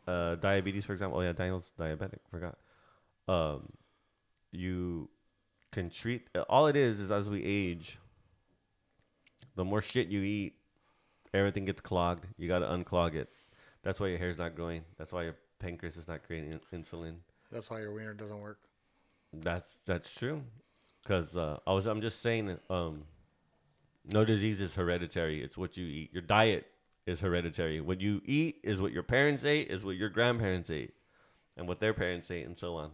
[0.08, 1.20] uh, diabetes, for example.
[1.20, 2.20] Oh yeah, Daniel's diabetic.
[2.30, 2.58] Forgot.
[3.28, 3.72] Um,
[4.52, 5.10] you
[5.72, 6.28] can treat.
[6.50, 7.98] All it is is as we age,
[9.56, 10.56] the more shit you eat,
[11.34, 12.26] everything gets clogged.
[12.38, 13.30] You got to unclog it.
[13.84, 14.84] That's why your hair's not growing.
[14.98, 17.16] That's why your pancreas is not creating in- insulin.
[17.52, 18.60] That's why your wiener doesn't work.
[19.34, 20.44] That's that's true.
[21.06, 23.04] Cause uh, I was I'm just saying um,
[24.12, 25.42] no disease is hereditary.
[25.42, 26.14] It's what you eat.
[26.14, 26.68] Your diet
[27.12, 27.82] is hereditary.
[27.82, 30.94] What you eat is what your parents ate, is what your grandparents ate,
[31.56, 32.92] and what their parents ate, and so on.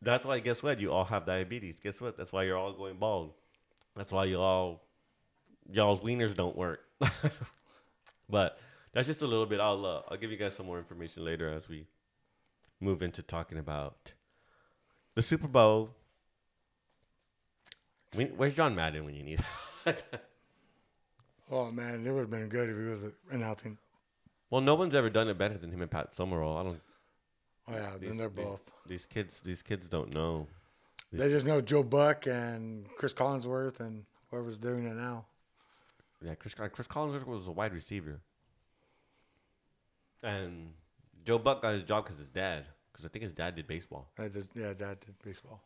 [0.00, 0.38] That's why.
[0.38, 0.80] Guess what?
[0.80, 1.80] You all have diabetes.
[1.80, 2.16] Guess what?
[2.16, 3.32] That's why you're all going bald.
[3.94, 4.82] That's why you all
[5.70, 6.80] y'all's wieners don't work.
[8.30, 8.58] but
[8.92, 9.60] that's just a little bit.
[9.60, 11.86] I'll uh, I'll give you guys some more information later as we
[12.80, 14.14] move into talking about
[15.14, 15.90] the Super Bowl.
[18.16, 19.40] We, where's John Madden when you need?
[21.50, 23.76] Oh man, it would have been good if he was announcing.
[24.50, 26.56] well, no one's ever done it better than him and Pat Summerall.
[26.56, 26.80] I don't.
[27.68, 28.62] Oh yeah, These, then they're these- both.
[28.86, 30.46] These kids, these kids don't know.
[31.12, 35.26] They just know Joe Buck and Chris Collinsworth and whoever's doing it now.
[36.24, 38.20] Yeah, Chris uh, Chris Collins was a wide receiver,
[40.22, 40.72] and
[41.24, 44.08] Joe Buck got his job because his dad, because I think his dad did baseball.
[44.18, 45.60] I just yeah, Dad did baseball.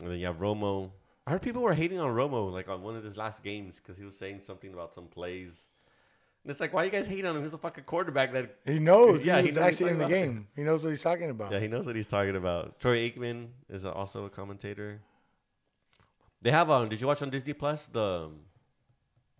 [0.00, 0.90] And then you have Romo.
[1.26, 3.98] I heard people were hating on Romo like on one of his last games because
[3.98, 5.64] he was saying something about some plays.
[6.44, 7.42] And it's like, why you guys hate on him?
[7.42, 8.54] He's a fucking quarterback that.
[8.64, 9.26] He knows.
[9.26, 10.46] Yeah, he he was knows what actually he's in the game.
[10.54, 11.50] He knows what he's talking about.
[11.50, 12.78] Yeah, he knows what he's talking about.
[12.78, 15.00] Troy Aikman is also a commentator.
[16.42, 16.88] They have on.
[16.88, 18.40] Did you watch on Disney Plus the um,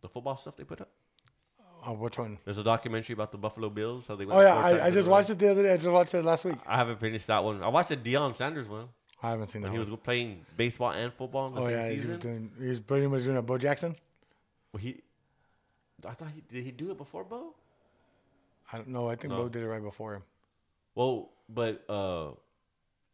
[0.00, 0.88] the football stuff they put up?
[1.86, 2.38] Oh, which one?
[2.44, 4.08] There's a documentary about the Buffalo Bills.
[4.08, 5.72] How they went Oh yeah, I, I just watched it the other day.
[5.72, 6.56] I just watched it last week.
[6.66, 7.62] I haven't finished that one.
[7.62, 8.88] I watched the Deion Sanders one.
[9.22, 9.72] I haven't seen that.
[9.72, 9.90] He one.
[9.90, 12.50] was playing baseball and football in the Oh same yeah, he was doing.
[12.60, 13.96] He was pretty much doing a Bo Jackson.
[14.72, 15.00] Well, he,
[16.06, 16.64] I thought he did.
[16.64, 17.54] He do it before Bo.
[18.72, 19.08] I don't know.
[19.08, 19.42] I think No.
[19.42, 20.22] Bo did it right before him.
[20.94, 22.30] Well, but uh,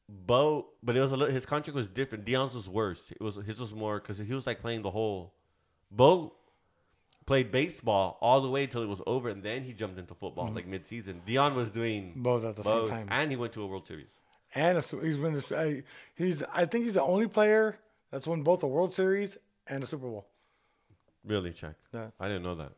[0.09, 2.25] Bo, but it was a little, his contract was different.
[2.25, 3.11] Deion's was worse.
[3.11, 5.33] It was his was more because he was like playing the whole.
[5.91, 6.33] Bo
[7.27, 10.51] played baseball all the way until it was over, and then he jumped into football
[10.53, 11.23] like mid-season.
[11.27, 13.09] Deion was doing Both at the both, same time.
[13.11, 14.11] and he went to a World Series.
[14.55, 15.35] And a, he's been.
[15.35, 15.83] the- I-
[16.15, 16.43] He's.
[16.53, 17.79] I think he's the only player
[18.11, 20.27] that's won both a World Series and a Super Bowl.
[21.25, 21.75] Really, check.
[21.93, 22.09] Yeah.
[22.21, 22.73] I didn't know that.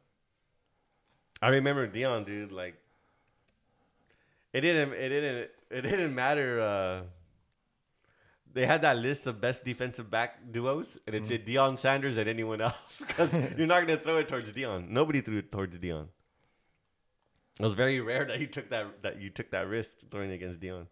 [1.43, 2.53] I remember Deion, dude.
[2.53, 2.77] Like,
[4.53, 4.93] it didn't.
[4.93, 5.51] It didn't.
[5.71, 6.61] It didn't matter.
[6.61, 7.03] Uh,
[8.53, 12.29] they had that list of best defensive back duos, and it said Deion Sanders and
[12.29, 14.89] anyone else because you're not gonna throw it towards Deion.
[14.91, 16.07] Nobody threw it towards Deion.
[17.59, 20.61] It was very rare that you took that that you took that risk throwing against
[20.61, 20.87] Deion.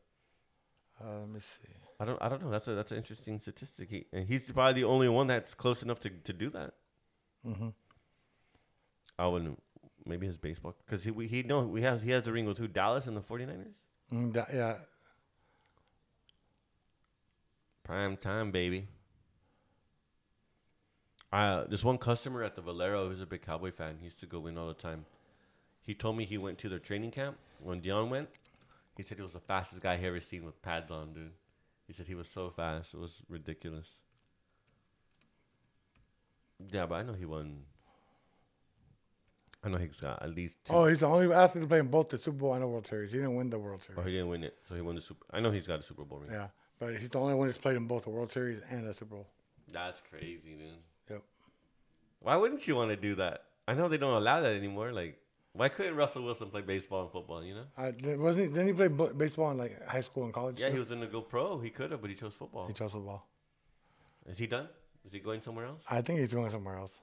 [1.01, 1.69] Uh, let me see.
[2.01, 2.21] I don't.
[2.21, 2.51] I don't know.
[2.51, 3.91] That's a that's an interesting statistic.
[3.91, 6.75] He, and he's probably the only one that's close enough to, to do that.
[7.47, 7.69] Mm-hmm.
[9.19, 9.63] I wouldn't.
[10.05, 12.59] Maybe his baseball because he we, he no we has he has the ring with
[12.59, 13.67] who Dallas and the 49ers.
[14.13, 14.75] Mm, da- yeah,
[17.85, 18.89] Prime time, baby.
[21.33, 23.97] Uh, this one customer at the Valero who's a big Cowboy fan.
[23.99, 25.07] He used to go in all the time.
[25.81, 28.29] He told me he went to their training camp when Deion went.
[28.97, 31.33] He said he was the fastest guy he ever seen with pads on, dude.
[31.87, 33.87] He said he was so fast, it was ridiculous.
[36.71, 37.63] Yeah, but I know he won.
[39.65, 40.73] I know he's got at least two.
[40.73, 42.87] Oh, he's the only athlete to play in both the Super Bowl and the World
[42.87, 43.13] Series.
[43.13, 43.99] He didn't win the World Series.
[43.99, 45.25] Oh, he didn't win it, so he won the Super.
[45.31, 46.31] I know he's got a Super Bowl ring.
[46.33, 48.95] Yeah, but he's the only one who's played in both the World Series and the
[48.95, 49.27] Super Bowl.
[49.73, 50.69] That's crazy, dude.
[51.11, 51.23] Yep.
[52.21, 53.45] Why wouldn't you want to do that?
[53.67, 54.93] I know they don't allow that anymore.
[54.93, 55.19] Like,
[55.55, 57.45] why couldn't Russell Wilson play baseball and football?
[57.45, 57.65] You know?
[57.77, 60.59] Uh, I, wasn't he, didn't he play bo- baseball in like high school and college?
[60.61, 60.75] Yeah, too?
[60.75, 61.59] he was in to go pro.
[61.61, 62.67] He could have, but he chose football.
[62.67, 63.27] He chose football.
[64.27, 64.69] Is he done?
[65.05, 65.85] Is he going somewhere else?
[65.91, 67.01] I think he's going somewhere else.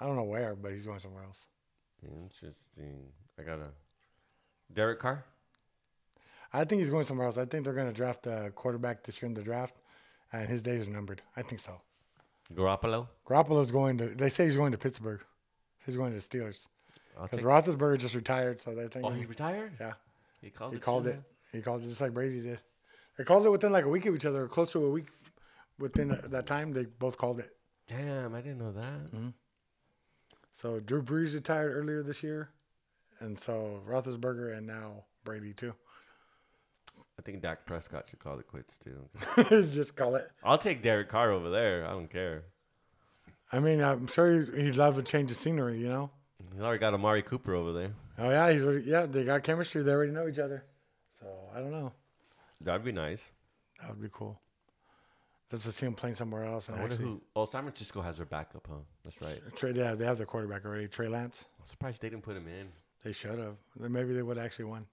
[0.00, 1.46] I don't know where, but he's going somewhere else.
[2.02, 3.06] Interesting.
[3.38, 3.70] I got a
[4.72, 5.24] Derek Carr.
[6.52, 7.38] I think he's going somewhere else.
[7.38, 9.76] I think they're going to draft a quarterback this year in the draft,
[10.32, 11.22] and his days are numbered.
[11.36, 11.80] I think so.
[12.54, 13.08] Garoppolo.
[13.26, 14.08] Garoppolo's going to.
[14.08, 15.20] They say he's going to Pittsburgh.
[15.84, 16.66] He's going to the Steelers
[17.22, 19.04] because Roethlisberger just retired, so they think.
[19.04, 19.72] oh, he retired.
[19.80, 19.94] yeah,
[20.40, 20.72] He called.
[20.72, 21.10] he it called too?
[21.10, 21.22] it.
[21.52, 22.60] He called it just like Brady did.
[23.16, 25.06] They called it within like a week of each other, close to a week.
[25.78, 27.50] Within that time, they both called it.
[27.88, 29.12] Damn, I didn't know that.
[29.12, 29.28] Mm-hmm.
[30.52, 32.50] So Drew Brees retired earlier this year,
[33.20, 35.74] and so Roethlisberger and now Brady too.
[37.18, 39.08] I think Dak Prescott should call it quits too.
[39.72, 40.24] just call it.
[40.44, 41.84] I'll take Derek Carr over there.
[41.86, 42.44] I don't care.
[43.52, 46.10] I mean, I'm sure he- he'd love a change of scenery, you know.
[46.52, 47.92] He's already got Amari Cooper over there.
[48.18, 49.06] Oh yeah, he's already, yeah.
[49.06, 49.82] They got chemistry.
[49.82, 50.64] They already know each other.
[51.20, 51.92] So I don't know.
[52.60, 53.22] That'd be nice.
[53.80, 54.40] That would be cool.
[55.50, 56.68] Let's just see him playing somewhere else.
[56.68, 57.22] And I wonder actually, who.
[57.34, 58.76] Oh, San Francisco has their backup, huh?
[59.04, 59.56] That's right.
[59.56, 61.46] Trey, yeah, they have their quarterback already, Trey Lance.
[61.60, 62.68] I'm surprised they didn't put him in.
[63.04, 63.56] They should have.
[63.78, 64.86] Maybe they would have actually won.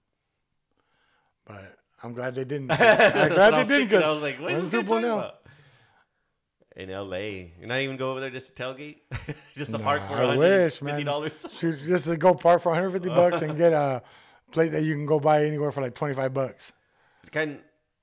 [1.44, 2.70] But I'm glad they didn't.
[2.72, 5.00] I'm glad they didn't because I was like, what is when's is the this Super
[5.00, 5.18] talking now?
[5.18, 5.34] about?
[6.76, 8.96] In L.A., you're not even go over there just to tailgate,
[9.56, 11.04] just to Nah, park for I wish, man.
[11.06, 11.32] dollars.
[11.50, 14.02] Shoot, just to go park for 150 bucks and get a
[14.52, 16.74] plate that you can go buy anywhere for like 25 bucks.
[17.32, 17.60] Can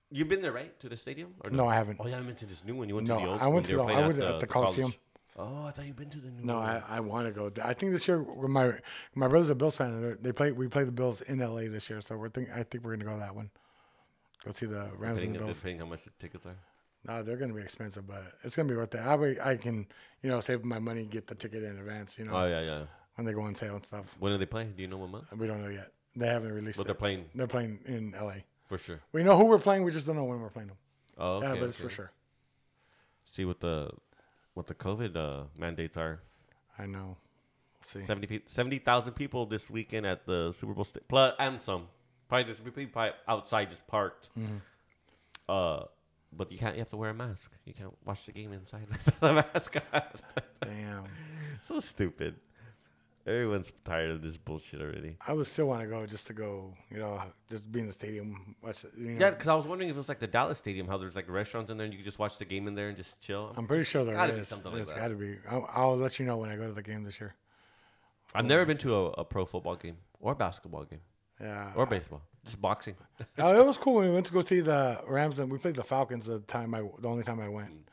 [0.09, 1.36] you've been there right to the stadium?
[1.45, 1.97] Or No, I haven't.
[1.99, 2.89] Oh, yeah, I went to this new one.
[2.89, 3.38] You went No, to the old.
[3.39, 3.39] Stadium?
[3.39, 4.76] No, I went to the- I went to- at the college.
[4.76, 4.93] Coliseum.
[5.36, 6.43] Oh, I thought you've been to the new.
[6.45, 6.65] No, one.
[6.65, 7.51] I, I want to go.
[7.63, 8.74] I think this year my
[9.15, 10.17] my brother's a Bills fan.
[10.21, 12.84] they're- play we play the Bills in LA this year, so we're think I think
[12.84, 13.49] we're gonna go to that one.
[14.45, 15.57] Go see the Rams depending, and the Bills.
[15.57, 16.55] depending how much the tickets are.
[17.06, 19.01] No, they're gonna be expensive, but it's gonna be worth it.
[19.01, 19.86] I be- I can
[20.22, 22.18] you know save my money, and get the ticket in advance.
[22.18, 22.84] You know Oh yeah, yeah.
[23.16, 24.16] when they go on sale and stuff.
[24.20, 24.74] When are they playing?
[24.76, 25.34] Do you know what month?
[25.34, 25.91] We don't know yet.
[26.16, 26.78] They haven't released.
[26.78, 28.45] But they're playing They're playing in L.A.
[28.68, 29.01] for sure.
[29.12, 29.84] We know who we're playing.
[29.84, 30.78] We just don't know when we're playing them.
[31.18, 31.84] Oh, okay, yeah, but it's okay.
[31.84, 32.12] for sure.
[33.26, 33.89] See what the
[34.54, 36.22] what the COVID uh, mandates are.
[36.78, 37.18] I know.
[37.80, 38.01] We'll see.
[38.01, 41.88] 70 pe- 70,000 people this weekend at the Super Bowl sta- plus and some.
[42.30, 44.30] Probably just people probably outside just parked.
[44.38, 44.58] Mm-hmm.
[45.49, 45.84] Uh,
[46.38, 46.76] but you can't.
[46.76, 47.52] You have to wear a mask.
[47.66, 50.02] You can't watch the game inside with the mask on.
[50.62, 51.04] Damn.
[51.64, 52.36] so stupid.
[53.26, 55.16] Everyone's tired of this bullshit already.
[55.26, 56.74] I would still want to go just to go.
[56.90, 58.56] You know, just be in the stadium.
[58.62, 58.84] Watch.
[58.98, 60.98] You know, Yeah, because I was wondering if it was like the Dallas Stadium, how
[60.98, 62.98] there's like restaurants in there and you could just watch the game in there and
[62.98, 63.54] just chill.
[63.56, 64.50] I'm pretty sure there gotta is.
[64.50, 65.38] something It's got to be.
[65.50, 67.34] I'll, I'll let you know when I go to the game this year.
[68.36, 71.02] I've never been to a, a pro football game or basketball game
[71.40, 71.72] Yeah.
[71.78, 72.96] or baseball, just boxing.
[73.38, 75.76] Oh, it was cool when we went to go see the Rams and we played
[75.76, 77.84] the Falcons the time I the only time I went, mm.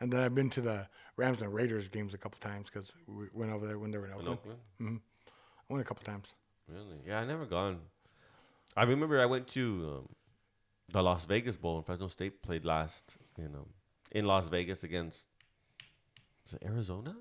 [0.00, 3.26] and then I've been to the Rams and Raiders games a couple times because we
[3.32, 4.38] went over there when they were in In Oakland.
[4.38, 4.58] Oakland?
[4.80, 4.96] Mm-hmm.
[5.26, 6.34] I went a couple times.
[6.68, 6.98] Really?
[7.06, 7.80] Yeah, I never gone.
[8.76, 10.08] I remember I went to um,
[10.92, 13.66] the Las Vegas Bowl and Fresno State played last, you know,
[14.12, 15.18] in Las Vegas against
[16.44, 17.14] was it Arizona?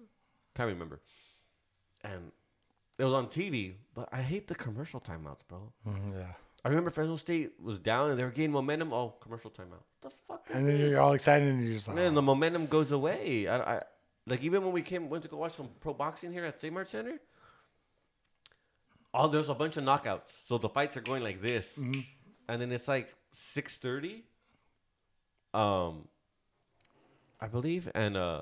[0.55, 1.01] Can't remember.
[2.03, 2.31] And
[2.97, 5.71] it was on TV, but I hate the commercial timeouts, bro.
[5.85, 6.33] Mm-hmm, yeah.
[6.67, 8.91] I remember Fresno State was down and they were gaining momentum.
[8.91, 9.79] Oh, commercial timeout.
[9.79, 10.45] What the fuck?
[10.49, 10.89] Is And then this?
[10.91, 13.47] you're all excited and you're just like, Man, the momentum goes away.
[13.47, 13.81] I, I
[14.25, 16.73] like even when we came went to go watch some pro boxing here at Save
[16.73, 17.21] Mart Center.
[19.13, 20.29] Oh, there's a bunch of knockouts.
[20.45, 24.25] So the fights are going like this, and then it's like six thirty.
[25.53, 26.09] Um,
[27.39, 28.41] I believe, and uh,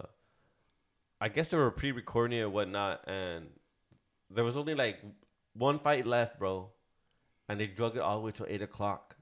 [1.22, 3.46] I guess they were pre-recording it or whatnot, and
[4.32, 5.00] there was only like
[5.54, 6.72] one fight left, bro,
[7.50, 9.16] and they drug it all the way till eight o'clock.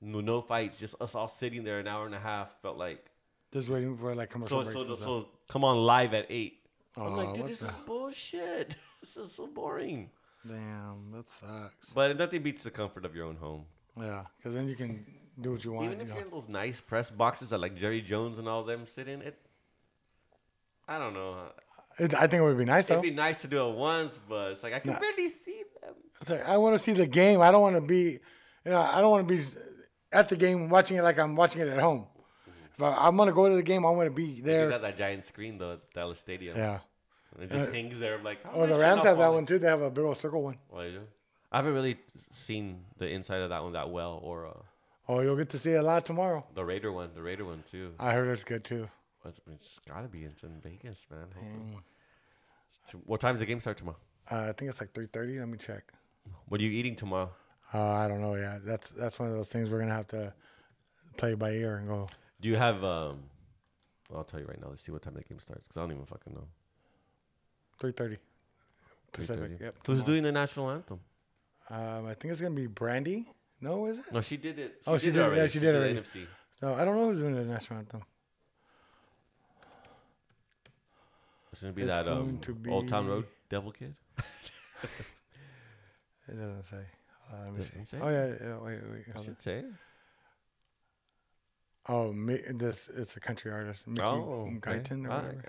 [0.00, 2.48] No, no fights, just us all sitting there an hour and a half.
[2.62, 3.04] Felt like
[3.52, 4.86] just waiting for like commercial so, breaks.
[4.86, 6.58] so, and so, come on live at eight.
[6.96, 8.76] I'm Oh, like, dude, this the- is bullshit.
[9.00, 10.10] This is so boring.
[10.46, 11.94] Damn, that sucks.
[11.94, 13.64] But nothing beats the comfort of your own home.
[13.96, 15.06] Yeah, because then you can
[15.40, 15.86] do what you want.
[15.86, 16.14] Even you if know.
[16.16, 19.22] you're in those nice press boxes that like Jerry Jones and all them sit in,
[19.22, 19.38] it.
[20.86, 21.36] I don't know.
[21.98, 22.94] It, I think it would be nice though.
[22.94, 24.98] It'd be nice to do it once, but it's like I can Nah.
[25.00, 25.62] barely see
[26.32, 27.40] I want to see the game.
[27.40, 28.18] I don't want to be,
[28.64, 29.42] you know, I don't want to be
[30.12, 32.06] at the game watching it like I'm watching it at home.
[32.74, 34.70] If I, I'm gonna go to the game, I want to be They there.
[34.70, 36.56] got that giant screen though at Dallas Stadium.
[36.56, 36.80] Yeah.
[37.34, 38.16] And it just Uh, hangs there.
[38.18, 39.58] I'm like, Oh, the Rams have that one too.
[39.58, 40.56] They have a big old circle one.
[40.72, 41.02] Oh, you do?
[41.52, 41.96] I haven't really
[42.32, 44.52] seen the inside of that one that well, or uh,
[45.08, 46.44] Oh, you'll get to see it a lot tomorrow.
[46.54, 47.10] the Raider one.
[47.14, 47.92] The Raider one too.
[47.98, 48.88] I heard it's good too.
[49.26, 51.26] It's gotta be it's in Vegas, man.
[52.86, 53.98] So What time does the game start tomorrow?
[54.30, 55.38] Uh, I think it's like 3:30.
[55.40, 55.92] Let me check.
[56.48, 57.30] What are you eating tomorrow?
[57.72, 58.64] Uh, I don't know yet.
[58.64, 60.32] That's that's one of those things we're gonna have to
[61.16, 62.08] play by ear and go.
[62.40, 62.82] Do you have?
[62.82, 63.24] um
[64.14, 64.68] I'll tell you right now.
[64.68, 66.48] Let's see what time the game starts because I don't even fucking know.
[67.80, 68.18] 3:30
[69.12, 69.58] Pacific.
[69.58, 69.60] 3:30.
[69.60, 69.74] Yep.
[69.86, 70.06] Who's tomorrow.
[70.06, 71.00] doing the national anthem?
[71.68, 73.28] Um, I think it's gonna be Brandy.
[73.60, 74.12] No, is it?
[74.12, 74.82] No, she did it.
[74.86, 75.18] Oh, she did it.
[75.18, 75.48] Yeah, already.
[75.48, 76.00] she did the already.
[76.00, 76.26] NFC.
[76.62, 78.02] No, I don't know who's doing the national anthem.
[81.52, 83.94] It's gonna be It's that um, to Old Town Road Devil Kid.
[86.30, 86.84] It doesn't say.
[87.32, 87.84] Uh, let me see.
[87.84, 87.98] Say?
[88.00, 88.56] Oh yeah, yeah.
[88.58, 89.04] Wait, wait.
[89.08, 89.64] I hold should say.
[91.88, 94.78] Oh, Mi- this it's a country artist, Mickey Oh, okay.
[94.78, 95.38] Guyton or Ah, whatever.
[95.38, 95.48] okay.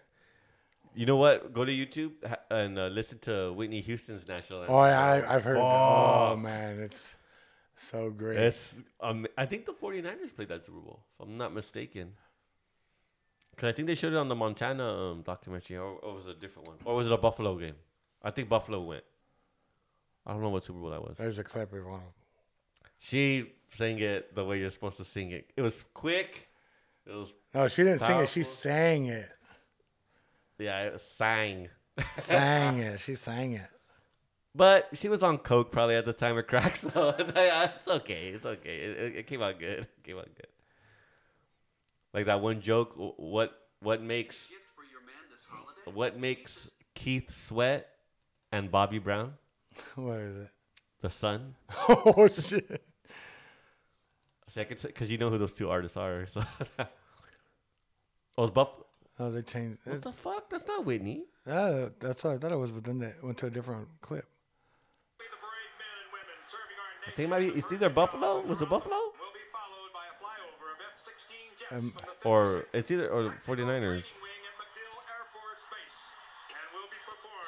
[0.93, 1.53] You know what?
[1.53, 2.11] Go to YouTube
[2.49, 4.75] and uh, listen to Whitney Houston's national anthem.
[4.75, 5.57] Oh yeah, I, I've heard.
[5.57, 5.61] that.
[5.63, 7.15] Oh man, it's
[7.75, 8.37] so great.
[8.37, 12.13] It's um, I think the 49ers played that Super Bowl, if I'm not mistaken.
[13.57, 16.37] Cause I think they showed it on the Montana um, documentary, or, or was it
[16.37, 17.75] a different one, or was it a Buffalo game?
[18.23, 19.03] I think Buffalo went.
[20.25, 21.17] I don't know what Super Bowl that was.
[21.17, 22.01] There's a clip of one.
[22.99, 25.51] She sang it the way you're supposed to sing it.
[25.57, 26.47] It was quick.
[27.05, 28.29] It was No, she didn't sing it.
[28.29, 29.29] She sang it.
[30.59, 31.69] yeah, it was sang.
[32.19, 32.99] Sang it.
[32.99, 33.69] She sang it.
[34.53, 37.67] But she was on coke probably at the time of crack, so it's, like, uh,
[37.79, 38.27] it's okay.
[38.29, 38.75] It's okay.
[38.77, 39.79] It, it, it came out good.
[39.79, 40.47] It came out good.
[42.13, 42.93] Like that one joke.
[42.95, 45.97] What what makes Gift for your man this holiday?
[45.97, 47.87] what makes Keith Sweat
[48.51, 49.33] and Bobby Brown
[49.95, 50.49] What is it?
[51.01, 51.55] the sun?
[51.89, 52.83] Oh shit!
[54.47, 56.25] See, I could because you know who those two artists are.
[56.25, 56.41] So
[58.37, 58.69] oh, it's Buff.
[59.19, 59.79] Oh, they changed.
[59.85, 60.49] What It, the fuck?
[60.49, 61.23] That's not Whitney.
[61.47, 64.25] uh, that's what I thought it was, but then they went to a different clip.
[65.19, 67.59] Be the brave men and women serving our I think it might be.
[67.59, 68.41] It's either Buffalo.
[68.41, 68.95] Was it Buffalo?
[68.95, 71.93] will be followed by a flyover of F-16 jets Um,
[72.29, 74.03] Or it's either or the Tactical 49ers.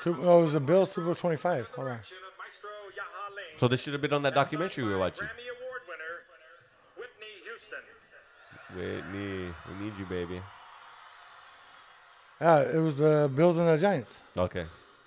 [0.03, 1.67] Super, oh, it was a Bill Super 25.
[1.67, 1.93] Hold on.
[1.93, 4.97] direction of Maestro Jahja Ling So this should have been on that documentary we were
[4.99, 5.23] watching.
[5.23, 6.23] Grammy Award winner
[6.97, 7.39] Whitney
[9.69, 10.41] we need you, baby.
[12.41, 14.21] Yeah, it was the Bills and the Giants.
[14.37, 14.65] Okay.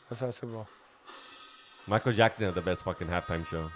[0.09, 0.69] That's how Super Bowl.
[1.87, 3.71] Michael Jackson had the best fucking halftime show.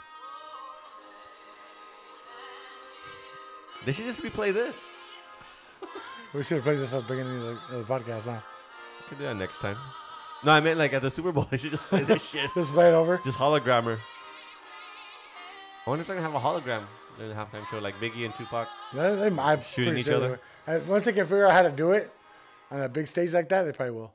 [3.84, 4.76] They should just replay this.
[6.32, 8.40] We should have played this at the beginning of the, of the podcast, huh?
[9.00, 9.76] We could do that next time.
[10.42, 11.44] No, I meant like at the Super Bowl.
[11.50, 12.50] They should just play this shit.
[12.54, 13.20] Just play it over.
[13.24, 13.98] Just hologrammer.
[15.86, 16.84] I wonder if they're gonna have a hologram
[17.18, 18.68] in the halftime show, like Biggie and Tupac.
[18.94, 20.40] Yeah, they, I'm Shooting pretty each sure other?
[20.66, 22.10] they Once they can figure out how to do it
[22.70, 24.12] on a big stage like that, they probably will.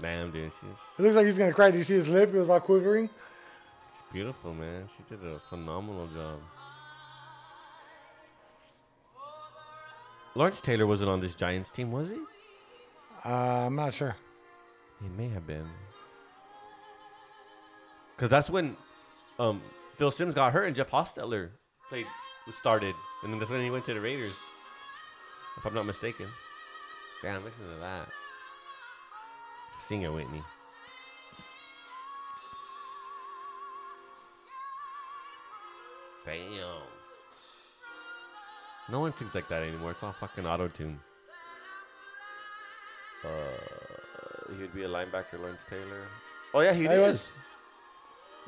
[0.00, 0.68] Damn, dude, she's
[0.98, 1.70] It looks like he's gonna cry.
[1.70, 2.34] Did you see his lip?
[2.34, 3.04] It was all quivering.
[3.04, 4.88] It's beautiful, man.
[4.96, 6.38] She did a phenomenal job.
[10.34, 12.18] Lawrence Taylor wasn't on this Giants team, was he?
[13.26, 14.14] Uh, I'm not sure.
[15.02, 15.66] He may have been.
[18.14, 18.76] Because that's when
[19.40, 19.60] um,
[19.96, 21.50] Phil Simms got hurt and Jeff Hostetler
[21.88, 22.06] played
[22.60, 24.36] started, and then that's when he went to the Raiders,
[25.56, 26.28] if I'm not mistaken.
[27.20, 28.08] Damn, listen to that.
[29.88, 30.42] Sing it, Whitney.
[36.24, 36.82] Damn.
[38.88, 39.90] No one sings like that anymore.
[39.90, 41.00] It's all fucking auto tune.
[43.26, 46.02] Uh, he would be a linebacker, Lawrence Taylor.
[46.54, 46.98] Oh yeah, he he is.
[47.00, 47.28] was.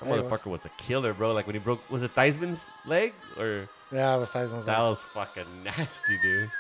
[0.00, 0.30] That Yeah, he was.
[0.40, 1.32] motherfucker was a killer, bro.
[1.32, 4.84] Like when he broke, was it Theismann's leg or Yeah, it was Theismann's that leg.
[4.84, 6.50] That was fucking nasty, dude.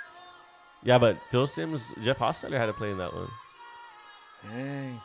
[0.82, 3.28] Yeah, but Phil Simms, Jeff Hostetler had to play in that one
[4.44, 5.00] Dang.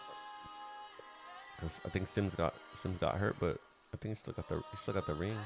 [1.56, 3.58] because I think Simms got Simms got hurt, but
[3.94, 5.38] I think he still got the he still got the ring.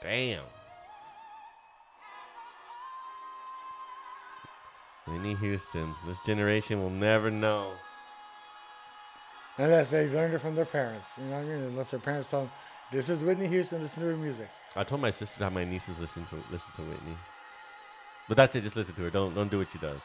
[0.00, 0.44] Damn.
[5.06, 5.94] Whitney Houston.
[6.06, 7.72] This generation will never know.
[9.58, 11.12] Unless they learned it from their parents.
[11.16, 11.64] You know what I mean?
[11.64, 12.50] Unless their parents tell them,
[12.92, 14.48] this is Whitney Houston, listen to her music.
[14.74, 17.16] I told my sister to have my nieces listen to listen to Whitney.
[18.28, 18.60] But that's it.
[18.62, 19.10] Just listen to her.
[19.10, 20.00] Don't don't do what she does.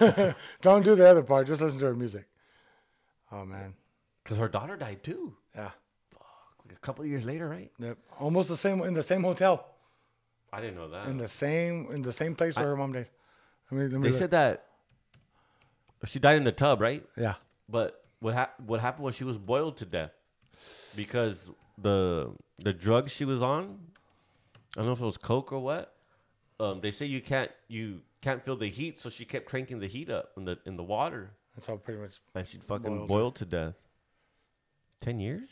[0.62, 2.24] Don't do the other part, just listen to her music.
[3.30, 3.74] Oh, man.
[4.24, 5.34] Cause her daughter died too.
[5.54, 5.70] Yeah.
[6.64, 7.70] Like a couple of years later, right?
[7.78, 7.98] Yep.
[8.18, 9.66] Almost the same, in the same hotel,
[10.52, 11.08] I didn't know that.
[11.08, 13.08] in the same, in the same place where her mom died.
[13.70, 14.18] I mean, let me they look.
[14.18, 14.64] said that
[16.04, 17.04] she died in the tub, right?
[17.16, 17.34] yeah.
[17.68, 20.12] But what hap- what happened was she was boiled to death
[20.94, 23.78] because the the drug she was on,
[24.76, 25.92] I don't know if it was coke or what.
[26.60, 29.88] Um, they say you can't you can't feel the heat, so she kept cranking the
[29.88, 32.20] heat up in the in the water, That's all pretty much.
[32.34, 33.76] and she fucking Boiled boiled, to death.
[35.00, 35.48] Ten years?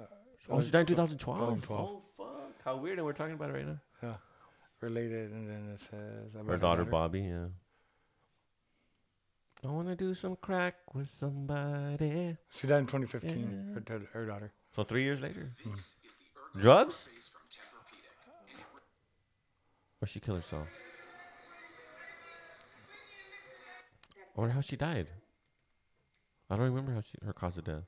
[0.00, 0.04] Uh,
[0.50, 1.40] oh, she died in 2012.
[1.62, 1.88] 2012.
[1.90, 2.52] Oh fuck!
[2.64, 2.98] How weird!
[2.98, 3.78] And we're talking about it right now.
[4.02, 4.14] Yeah.
[4.80, 7.46] Related, and then it says Her daughter Bobby, yeah.
[9.64, 12.36] I want to do some crack with somebody.
[12.48, 13.72] She died in 2015.
[13.74, 14.52] Her, her, her daughter.
[14.76, 15.50] So three years later.
[15.64, 16.60] Hmm.
[16.60, 17.08] Drugs?
[20.00, 20.68] Or she killed herself?
[24.36, 25.08] I wonder how she died.
[26.48, 27.82] I don't remember how she her cause of death.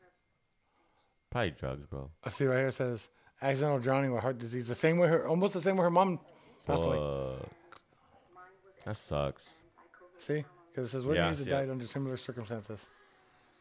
[1.31, 2.11] Probably drugs, bro.
[2.25, 3.09] I see right here it says
[3.41, 4.67] accidental drowning with heart disease.
[4.67, 6.19] The same way her, almost the same way her mom
[6.71, 6.99] passed away.
[6.99, 7.81] Fuck.
[8.85, 9.43] That sucks.
[10.19, 11.55] See, because it says Whitney Yeah, Houston yeah.
[11.61, 12.89] died under similar circumstances.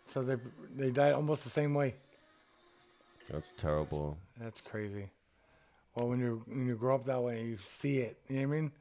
[0.07, 0.37] So they
[0.75, 1.95] they died almost the same way.
[3.29, 4.17] That's terrible.
[4.39, 5.09] That's crazy.
[5.95, 8.17] Well, when you when you grow up that way, and you see it.
[8.27, 8.71] You know what I mean?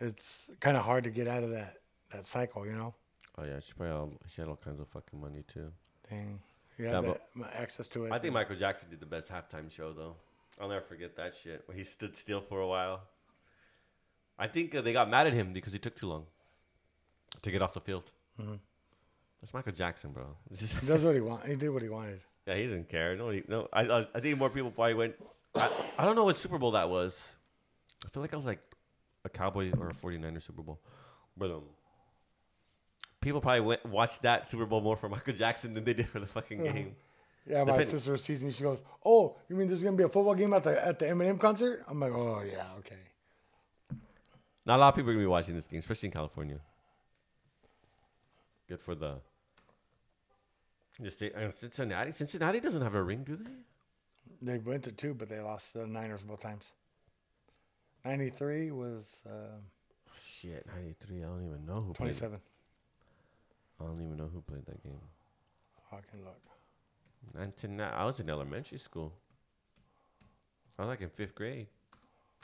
[0.00, 1.76] It's kind of hard to get out of that
[2.12, 2.66] that cycle.
[2.66, 2.94] You know?
[3.38, 5.70] Oh yeah, she probably all, she had all kinds of fucking money too.
[6.10, 6.40] Dang.
[6.78, 8.12] You Yeah, have but- that access to it.
[8.12, 10.16] I think Michael Jackson did the best halftime show though.
[10.60, 13.02] I'll never forget that shit where he stood still for a while.
[14.38, 16.26] I think uh, they got mad at him because he took too long
[17.42, 18.04] to get off the field.
[19.40, 20.24] That's Michael Jackson, bro.
[20.58, 21.44] He does what he want.
[21.46, 22.20] He did what he wanted.
[22.46, 23.16] yeah, he didn't care.
[23.16, 23.68] No, no.
[23.72, 25.14] I, I, I think more people probably went.
[25.54, 27.14] I, I don't know what Super Bowl that was.
[28.04, 28.60] I feel like I was like
[29.24, 30.80] a Cowboy or a 49er Super Bowl,
[31.36, 31.62] but um,
[33.20, 36.20] people probably went watched that Super Bowl more for Michael Jackson than they did for
[36.20, 36.96] the fucking game.
[37.46, 38.50] Yeah, my Depending- sister sees me.
[38.50, 41.06] She goes, "Oh, you mean there's gonna be a football game at the at the
[41.06, 42.96] Eminem concert?" I'm like, "Oh yeah, okay."
[44.66, 46.58] Not a lot of people are gonna be watching this game, especially in California.
[48.68, 49.16] Good for the.
[50.98, 52.12] the state, uh, Cincinnati.
[52.12, 53.50] Cincinnati doesn't have a ring, do they?
[54.40, 56.72] They went to two, but they lost the Niners both times.
[58.04, 59.56] Ninety-three was uh,
[60.40, 61.18] Shit, ninety three.
[61.22, 61.96] I don't even know who played.
[61.96, 62.40] twenty-seven.
[63.80, 65.00] I don't even know who played that game.
[65.92, 66.38] I can look.
[67.38, 69.12] And tonight, I was in elementary school.
[70.78, 71.66] I was like in fifth grade.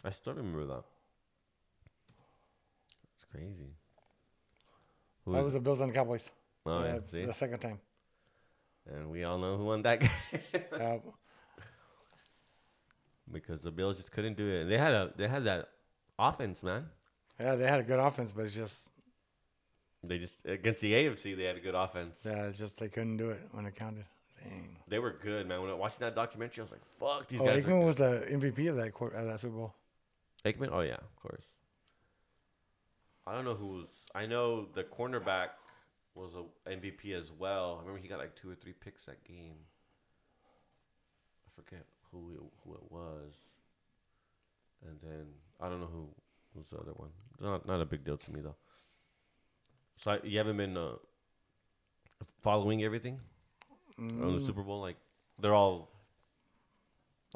[0.05, 0.85] I still remember that.
[3.33, 3.74] Crazy.
[5.24, 6.31] Who That was the Bills and the Cowboys.
[6.66, 7.81] Oh, yeah, Uh, the second time.
[8.87, 10.11] and we all know who won that game
[10.72, 10.99] Yeah.
[13.31, 14.64] because the Bills just couldn't do it.
[14.64, 15.68] They had a they had that
[16.18, 16.87] offense, man.
[17.39, 18.89] yeah, they had a good offense, but it's just
[20.03, 22.16] They just against the AFC, they had a good offense.
[22.24, 24.05] yeah, it's just they couldn't do it when it counted.
[24.43, 24.76] Dang.
[24.89, 25.61] They were good, man.
[25.61, 28.24] When I watching that documentary, I was like, "Fuck, these Oh, guys." Aikman was the
[28.31, 29.74] MVP of that of that Super Bowl.
[30.45, 30.70] Aikman.
[30.72, 31.45] Oh yeah, of course.
[33.31, 33.87] I don't know who was.
[34.12, 35.51] I know the cornerback
[36.16, 37.76] was a MVP as well.
[37.76, 39.55] I remember he got like two or three picks that game.
[41.47, 43.37] I forget who it, who it was.
[44.85, 45.26] And then
[45.61, 46.09] I don't know who
[46.57, 47.11] was the other one.
[47.41, 48.57] Not not a big deal to me though.
[49.97, 50.95] So I, you haven't been uh,
[52.43, 53.20] following everything
[54.24, 54.81] on the Super Bowl.
[54.81, 54.97] Like
[55.39, 55.89] they're all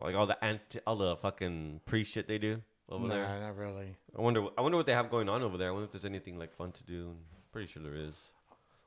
[0.02, 3.40] like all the anti, all the fucking pre shit they do over Nah, there.
[3.40, 3.96] not really.
[4.16, 4.46] I wonder.
[4.58, 5.68] I wonder what they have going on over there.
[5.68, 7.16] I wonder if there's anything like fun to do.
[7.52, 8.14] Pretty sure there is.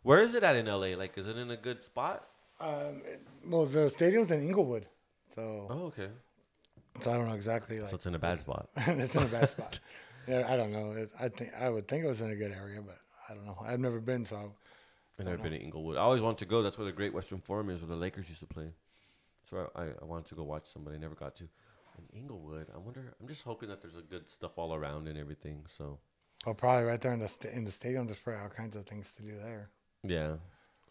[0.03, 0.95] Where is it at in LA?
[0.95, 2.27] Like, is it in a good spot?
[2.59, 4.87] Um, it- well, the stadium's in Inglewood,
[5.33, 6.09] so Oh, okay.
[7.01, 7.79] so I don't know exactly.
[7.79, 8.69] Like So it's in a bad spot.
[8.77, 9.79] it's in a bad spot.
[10.27, 10.91] Yeah, I don't know.
[10.91, 12.97] It, I think I would think it was in a good area, but
[13.29, 13.57] I don't know.
[13.65, 14.51] I've never been, so
[15.17, 15.95] I've never been to Inglewood.
[15.95, 16.61] I always wanted to go.
[16.61, 18.71] That's where the Great Western Forum is, where the Lakers used to play.
[19.49, 20.97] So I, I, I wanted to go watch somebody.
[20.97, 21.45] I never got to.
[21.97, 23.13] In Inglewood, I wonder.
[23.19, 25.65] I'm just hoping that there's a good stuff all around and everything.
[25.77, 25.99] So
[26.45, 28.05] well, probably right there in the sta- in the stadium.
[28.05, 29.69] There's probably all kinds of things to do there.
[30.03, 30.33] yeah.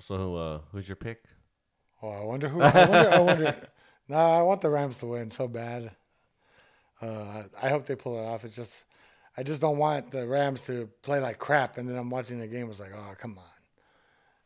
[0.07, 1.25] So uh, who's your pick?
[2.03, 2.61] Oh, I wonder who.
[2.61, 3.11] I wonder.
[3.11, 3.69] I wonder.
[4.09, 5.91] No, I want the Rams to win so bad.
[7.03, 8.45] Uh, I hope they pull it off.
[8.45, 8.85] It's just,
[9.37, 12.47] I just don't want the Rams to play like crap, and then I'm watching the
[12.47, 12.71] game.
[12.71, 13.45] It's like, oh, come on.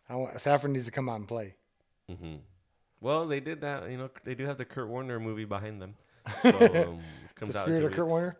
[0.08, 1.56] I want, Stafford needs to come out and play.
[2.10, 2.36] Mm-hmm.
[3.02, 3.90] Well, they did that.
[3.90, 5.94] You know, they do have the Kurt Warner movie behind them.
[6.42, 6.98] So, um,
[7.40, 8.06] The comes out spirit of Kurt.
[8.06, 8.36] Warner.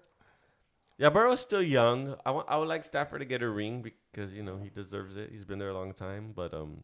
[0.99, 2.15] Yeah, Burrow's still young.
[2.27, 2.47] I want.
[2.51, 5.31] I would like Stafford to get a ring because you know he deserves it.
[5.33, 6.33] He's been there a long time.
[6.37, 6.83] But um,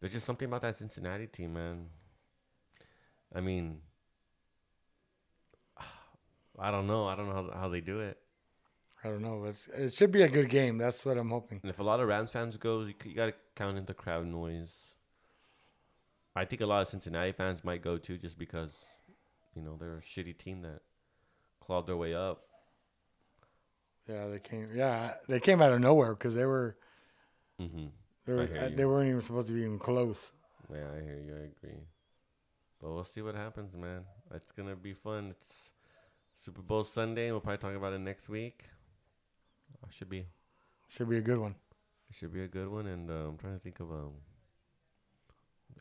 [0.00, 1.86] there's just something about that Cincinnati team, man.
[3.34, 3.80] I mean,
[6.58, 7.06] I don't know.
[7.06, 8.16] I don't know how, how they do it.
[9.04, 9.44] I don't know.
[9.44, 10.78] It's, it should be a good game.
[10.78, 11.60] That's what I'm hoping.
[11.62, 13.94] And if a lot of Rams fans go, you, you got to count in the
[13.94, 14.70] crowd noise.
[16.34, 18.72] I think a lot of Cincinnati fans might go too, just because
[19.56, 20.80] you know they're a shitty team that
[21.60, 22.42] clawed their way up.
[24.08, 24.68] Yeah, they came.
[24.74, 26.76] Yeah, they came out of nowhere because they were.
[27.60, 27.86] Mm-hmm.
[28.26, 28.76] They, were, I hear you.
[28.76, 30.32] they weren't even supposed to be even close.
[30.72, 31.32] Yeah, I hear you.
[31.34, 31.80] I agree.
[32.80, 34.02] But we'll see what happens, man.
[34.34, 35.30] It's gonna be fun.
[35.30, 35.46] It's
[36.44, 37.30] Super Bowl Sunday.
[37.30, 38.64] We'll probably talk about it next week.
[39.90, 40.26] Should be
[40.88, 41.54] Should be a good one.
[42.10, 42.86] it should be a good one.
[42.86, 44.12] And uh, I'm trying to think of um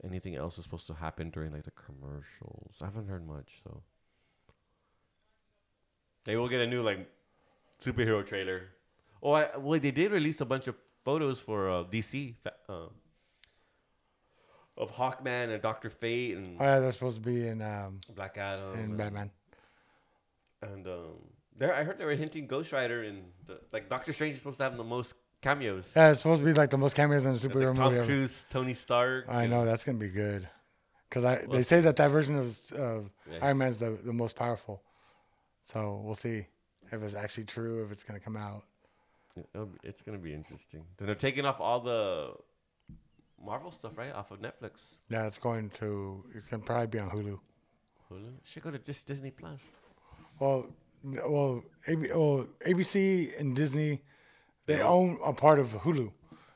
[0.03, 2.75] anything else is supposed to happen during like the commercials.
[2.81, 3.81] I haven't heard much, so
[6.25, 7.07] they will get a new like
[7.83, 8.69] superhero trailer.
[9.21, 12.35] Oh, I, well, they did release a bunch of photos for uh, DC
[12.69, 12.89] um,
[14.77, 18.37] of Hawkman and Doctor Fate and Oh yeah, they're supposed to be in um Black
[18.37, 19.31] Adam in and, Batman.
[20.61, 21.15] and um,
[21.57, 24.57] there I heard they were hinting Ghost Rider and the, like Doctor Strange is supposed
[24.57, 25.13] to have the most
[25.49, 25.91] cameos.
[25.95, 27.97] Yeah, it's supposed to be like the most cameos in a Like superhero Tom movie.
[27.97, 28.05] ever.
[28.07, 29.25] Cruise, Tony Stark.
[29.29, 30.47] I know that's gonna be good.
[31.11, 34.11] Cause I Well- they say that that version of of Yeah, Iron Man's the the
[34.13, 34.81] most powerful.
[35.63, 36.47] So we'll see
[36.91, 37.83] if it's actually true.
[37.85, 38.63] If it's gonna come out.
[39.53, 40.85] It'll It's gonna be interesting.
[40.97, 42.35] They're taking off all the
[43.39, 44.73] Marvel stuff, right, off of Netflix.
[45.09, 46.23] Yeah, it's going to.
[46.33, 47.39] It's gonna probably be on Hulu.
[48.09, 49.61] Hulu should go to just Disney Plus.
[50.39, 50.67] Well,
[51.03, 54.01] well, AB, well, ABC and Disney,
[54.65, 56.11] they They own a part of Hulu,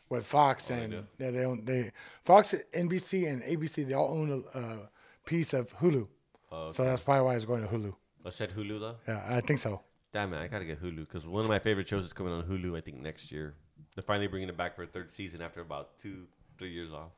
[0.10, 1.04] with Fox Oh, they and do?
[1.20, 1.92] yeah, they own they
[2.24, 3.88] Fox, NBC, and ABC.
[3.88, 4.90] They all own a, a
[5.26, 6.08] piece of Hulu,
[6.52, 7.94] Oh, so that's probably why it's going to Hulu.
[8.26, 8.96] I said Hulu though.
[9.08, 9.82] Yeah, I think so.
[10.12, 12.44] Damn it, I gotta get Hulu because one of my favorite shows is coming on
[12.44, 12.76] Hulu.
[12.78, 13.54] I think next year.
[13.96, 16.26] They're finally bringing it back for a third season after about two,
[16.58, 17.12] three years off.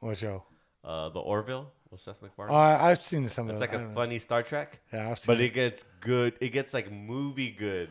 [0.00, 0.44] What show?
[0.84, 2.54] Uh, the Orville with Seth Oh, MacFarlane.
[2.54, 3.52] I, I've seen some of it.
[3.54, 3.94] it's like a don't know.
[3.94, 5.44] funny Star Trek, Yeah, I've seen but it.
[5.46, 6.34] it gets good.
[6.40, 7.90] It gets like movie good.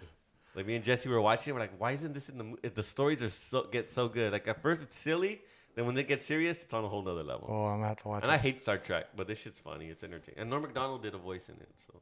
[0.56, 1.52] Like me and Jesse were watching.
[1.52, 2.44] it, We're like, why isn't this in the?
[2.44, 4.32] mo- If the stories are so get so good.
[4.34, 5.42] Like at first it's silly,
[5.76, 7.48] then when they get serious, it's on a whole nother level.
[7.50, 9.88] Oh, I'm gonna have to watch and I hate Star Trek, but this shit's funny.
[9.88, 10.40] It's entertaining.
[10.42, 12.02] And Norm Macdonald did a voice in it, so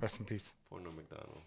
[0.00, 0.52] Rest in peace.
[0.70, 1.38] poor Norm Macdonald.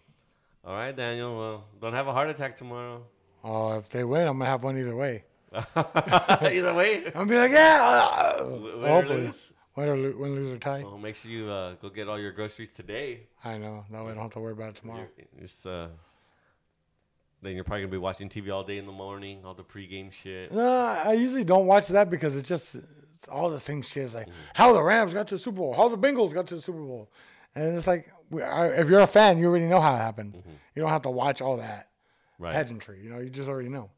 [0.64, 1.36] All right, Daniel.
[1.38, 3.02] Well, don't have a heart attack tomorrow.
[3.44, 5.24] Oh, if they win, I'm gonna have one either way.
[5.52, 7.78] Either way, I'm gonna be like, yeah.
[7.82, 8.44] uh,
[8.88, 9.30] hopefully.
[9.76, 10.82] Win or, lo- win, lose or tie.
[10.82, 13.20] Well, make sure you uh, go get all your groceries today.
[13.44, 13.84] I know.
[13.90, 15.06] No, I don't have to worry about it tomorrow.
[15.16, 15.88] You're- Just uh,
[17.42, 20.10] then you're probably gonna be watching TV all day in the morning, all the pregame
[20.10, 20.50] shit.
[20.52, 20.68] No,
[21.06, 24.04] I usually don't watch that because it's just it's all the same shit.
[24.04, 26.54] It's like how the Rams got to the Super Bowl, how the Bengals got to
[26.56, 27.10] the Super Bowl,
[27.54, 30.42] and it's like we- I- if you're a fan, you already know how it happened.
[30.74, 31.90] You don't have to watch all that
[32.38, 32.52] Right.
[32.52, 33.00] pageantry.
[33.02, 33.90] You know, you just already know.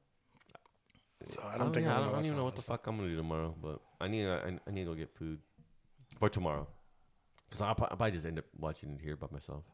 [1.27, 2.77] So I don't think yeah, I don't, I don't even know what the stuff.
[2.81, 5.39] fuck I'm gonna do tomorrow, but I need I, I need to go get food
[6.19, 6.67] for tomorrow.
[7.51, 9.65] Cause I'll, I'll probably just end up watching it here by myself,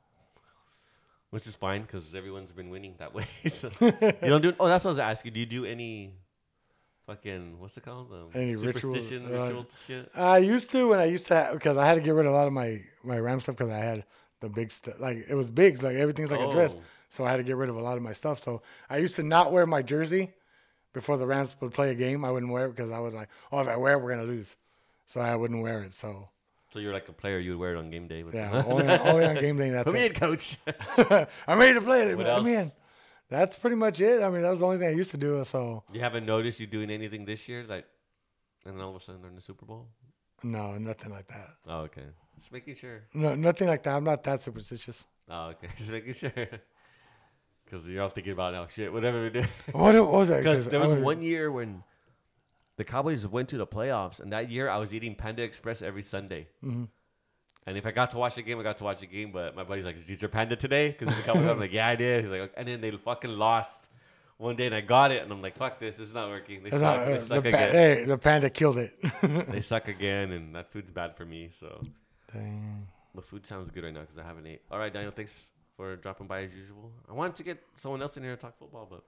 [1.30, 3.26] which is fine because everyone's been winning that way.
[3.48, 3.90] so you
[4.22, 4.54] don't do.
[4.60, 5.32] Oh, that's what I was asking.
[5.32, 6.14] Do you do any
[7.06, 8.12] fucking what's it called?
[8.12, 10.10] Um, Any ritual- superstition, uh, ritual shit?
[10.14, 12.34] I used to when I used to because I had to get rid of a
[12.36, 14.04] lot of my my Ram stuff because I had
[14.40, 14.94] the big stuff.
[15.00, 16.76] Like it was big, like everything's like a dress.
[16.78, 16.82] Oh.
[17.08, 18.38] So I had to get rid of a lot of my stuff.
[18.38, 20.32] So I used to not wear my jersey
[20.92, 22.24] before the Rams would play a game.
[22.24, 24.22] I wouldn't wear it because I was like, oh, if I wear it, we're gonna
[24.28, 24.54] lose.
[25.06, 25.92] So I wouldn't wear it.
[25.92, 26.28] So
[26.74, 27.38] So you're like a player.
[27.38, 28.24] You would wear it on game day.
[28.24, 29.70] With yeah, only on, only on game day.
[29.74, 30.56] That's Put me in, coach.
[31.46, 32.18] I'm ready to play it.
[32.18, 32.72] What I'm in.
[33.30, 34.20] That's pretty much it.
[34.20, 35.44] I mean, that was the only thing I used to do.
[35.44, 37.84] So you haven't noticed you doing anything this year, like,
[38.66, 39.86] and then all of a sudden they're in the Super Bowl.
[40.42, 41.50] no, nothing like that.
[41.68, 42.06] Oh, okay.
[42.40, 43.04] Just making sure.
[43.14, 43.94] No, nothing like that.
[43.94, 45.06] I'm not that superstitious.
[45.30, 45.68] Oh, okay.
[45.76, 46.32] Just making sure.
[47.64, 49.44] Because you're all thinking about oh shit, whatever we do.
[49.70, 50.38] What, what was that?
[50.38, 51.84] Because 'Cause there was one year when
[52.76, 56.02] the Cowboys went to the playoffs, and that year I was eating Panda Express every
[56.02, 56.48] Sunday.
[56.64, 56.84] Mm-hmm.
[57.66, 59.32] And if I got to watch the game, I got to watch the game.
[59.32, 61.72] But my buddy's like, "Did you eat your Panda today?" Because the Cowboys, I'm like,
[61.72, 63.88] "Yeah, I did." He's like, "And then they fucking lost
[64.36, 66.62] one day, and I got it, and I'm like, "Fuck this, this is not working.
[66.62, 66.80] They suck.
[66.82, 67.72] not- they suck the, pa- again.
[67.72, 68.92] hey, the panda killed it.
[69.50, 71.80] they suck again, and that food's bad for me." So
[72.32, 72.86] Dang.
[73.14, 74.60] the food sounds good right now because I haven't ate.
[74.70, 76.92] All right, Daniel, thanks for dropping by as usual.
[77.08, 79.02] I wanted to get someone else in here to talk football, but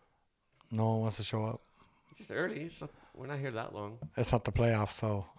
[0.71, 1.61] No one wants to show up.
[2.11, 2.63] it's just early.
[2.63, 3.99] It's not, we're not here that long.
[4.17, 5.27] It's not the playoffs, so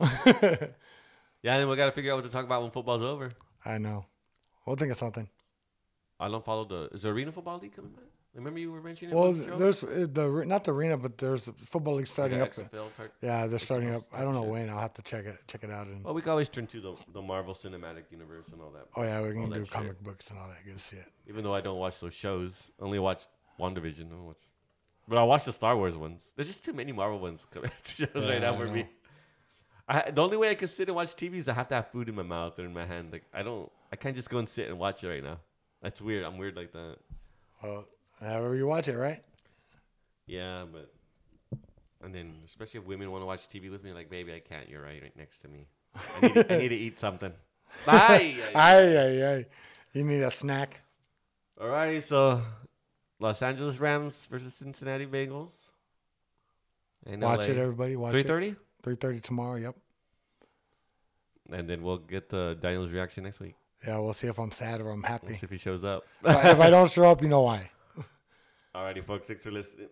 [1.44, 3.32] Yeah, and then we got to figure out what to talk about when football's over.
[3.64, 4.06] I know.
[4.66, 5.30] We'll think of something.
[6.20, 6.90] I don't follow the.
[6.96, 8.04] Is the arena football league coming back?
[8.34, 9.14] Remember you were mentioning.
[9.14, 12.42] it Well, the there's uh, the not the arena, but there's the football league starting
[12.42, 12.54] up.
[12.54, 14.04] XFL type- Yeah, they're starting up.
[14.14, 14.52] I don't know shit.
[14.52, 14.70] when.
[14.70, 15.88] I'll have to check it check it out.
[15.88, 18.88] And Well, we can always turn to the the Marvel Cinematic Universe and all that.
[18.96, 19.72] oh yeah, we can do shit.
[19.72, 21.06] comic books and all that good shit.
[21.28, 23.26] Even though I don't watch those shows, only watch
[23.60, 24.12] WandaVision.
[24.12, 24.38] I watch,
[25.08, 26.22] but I watch the Star Wars ones.
[26.36, 28.72] There's just too many Marvel ones coming shows Yeah, right now I for know.
[28.74, 28.88] me.
[29.90, 31.88] I, the only way I can sit and watch TV is I have to have
[31.92, 33.12] food in my mouth or in my hand.
[33.12, 35.40] Like I don't, I can't just go and sit and watch it right now.
[35.82, 36.26] That's weird.
[36.26, 36.98] I'm weird like that.
[37.64, 37.86] Well,
[38.20, 39.22] however you watch it, right?
[40.26, 40.92] Yeah, but
[42.04, 44.68] and then especially if women want to watch TV with me, like baby, I can't.
[44.68, 45.68] You're right, right next to me.
[45.96, 47.32] I need, to, I need to eat something.
[47.86, 48.36] Bye.
[48.54, 49.46] Aye, aye, aye.
[49.94, 50.82] You need a snack.
[51.60, 52.42] Alrighty, so
[53.20, 55.52] Los Angeles Rams versus Cincinnati Bengals.
[57.06, 57.54] In Watch LA.
[57.54, 57.96] it, everybody.
[57.96, 58.28] Watch Three it.
[58.28, 59.56] thirty, Three thirty tomorrow.
[59.56, 59.76] Yep.
[61.52, 63.56] and then we'll get uh, Daniel's reaction next week.
[63.86, 65.34] Yeah, we'll see if I'm sad or I'm We'll happy.
[65.36, 66.04] see if he shows up.
[66.24, 67.70] if I- if I don't show up, you know why.
[68.76, 69.88] Alrighty, folks, thanks for listening.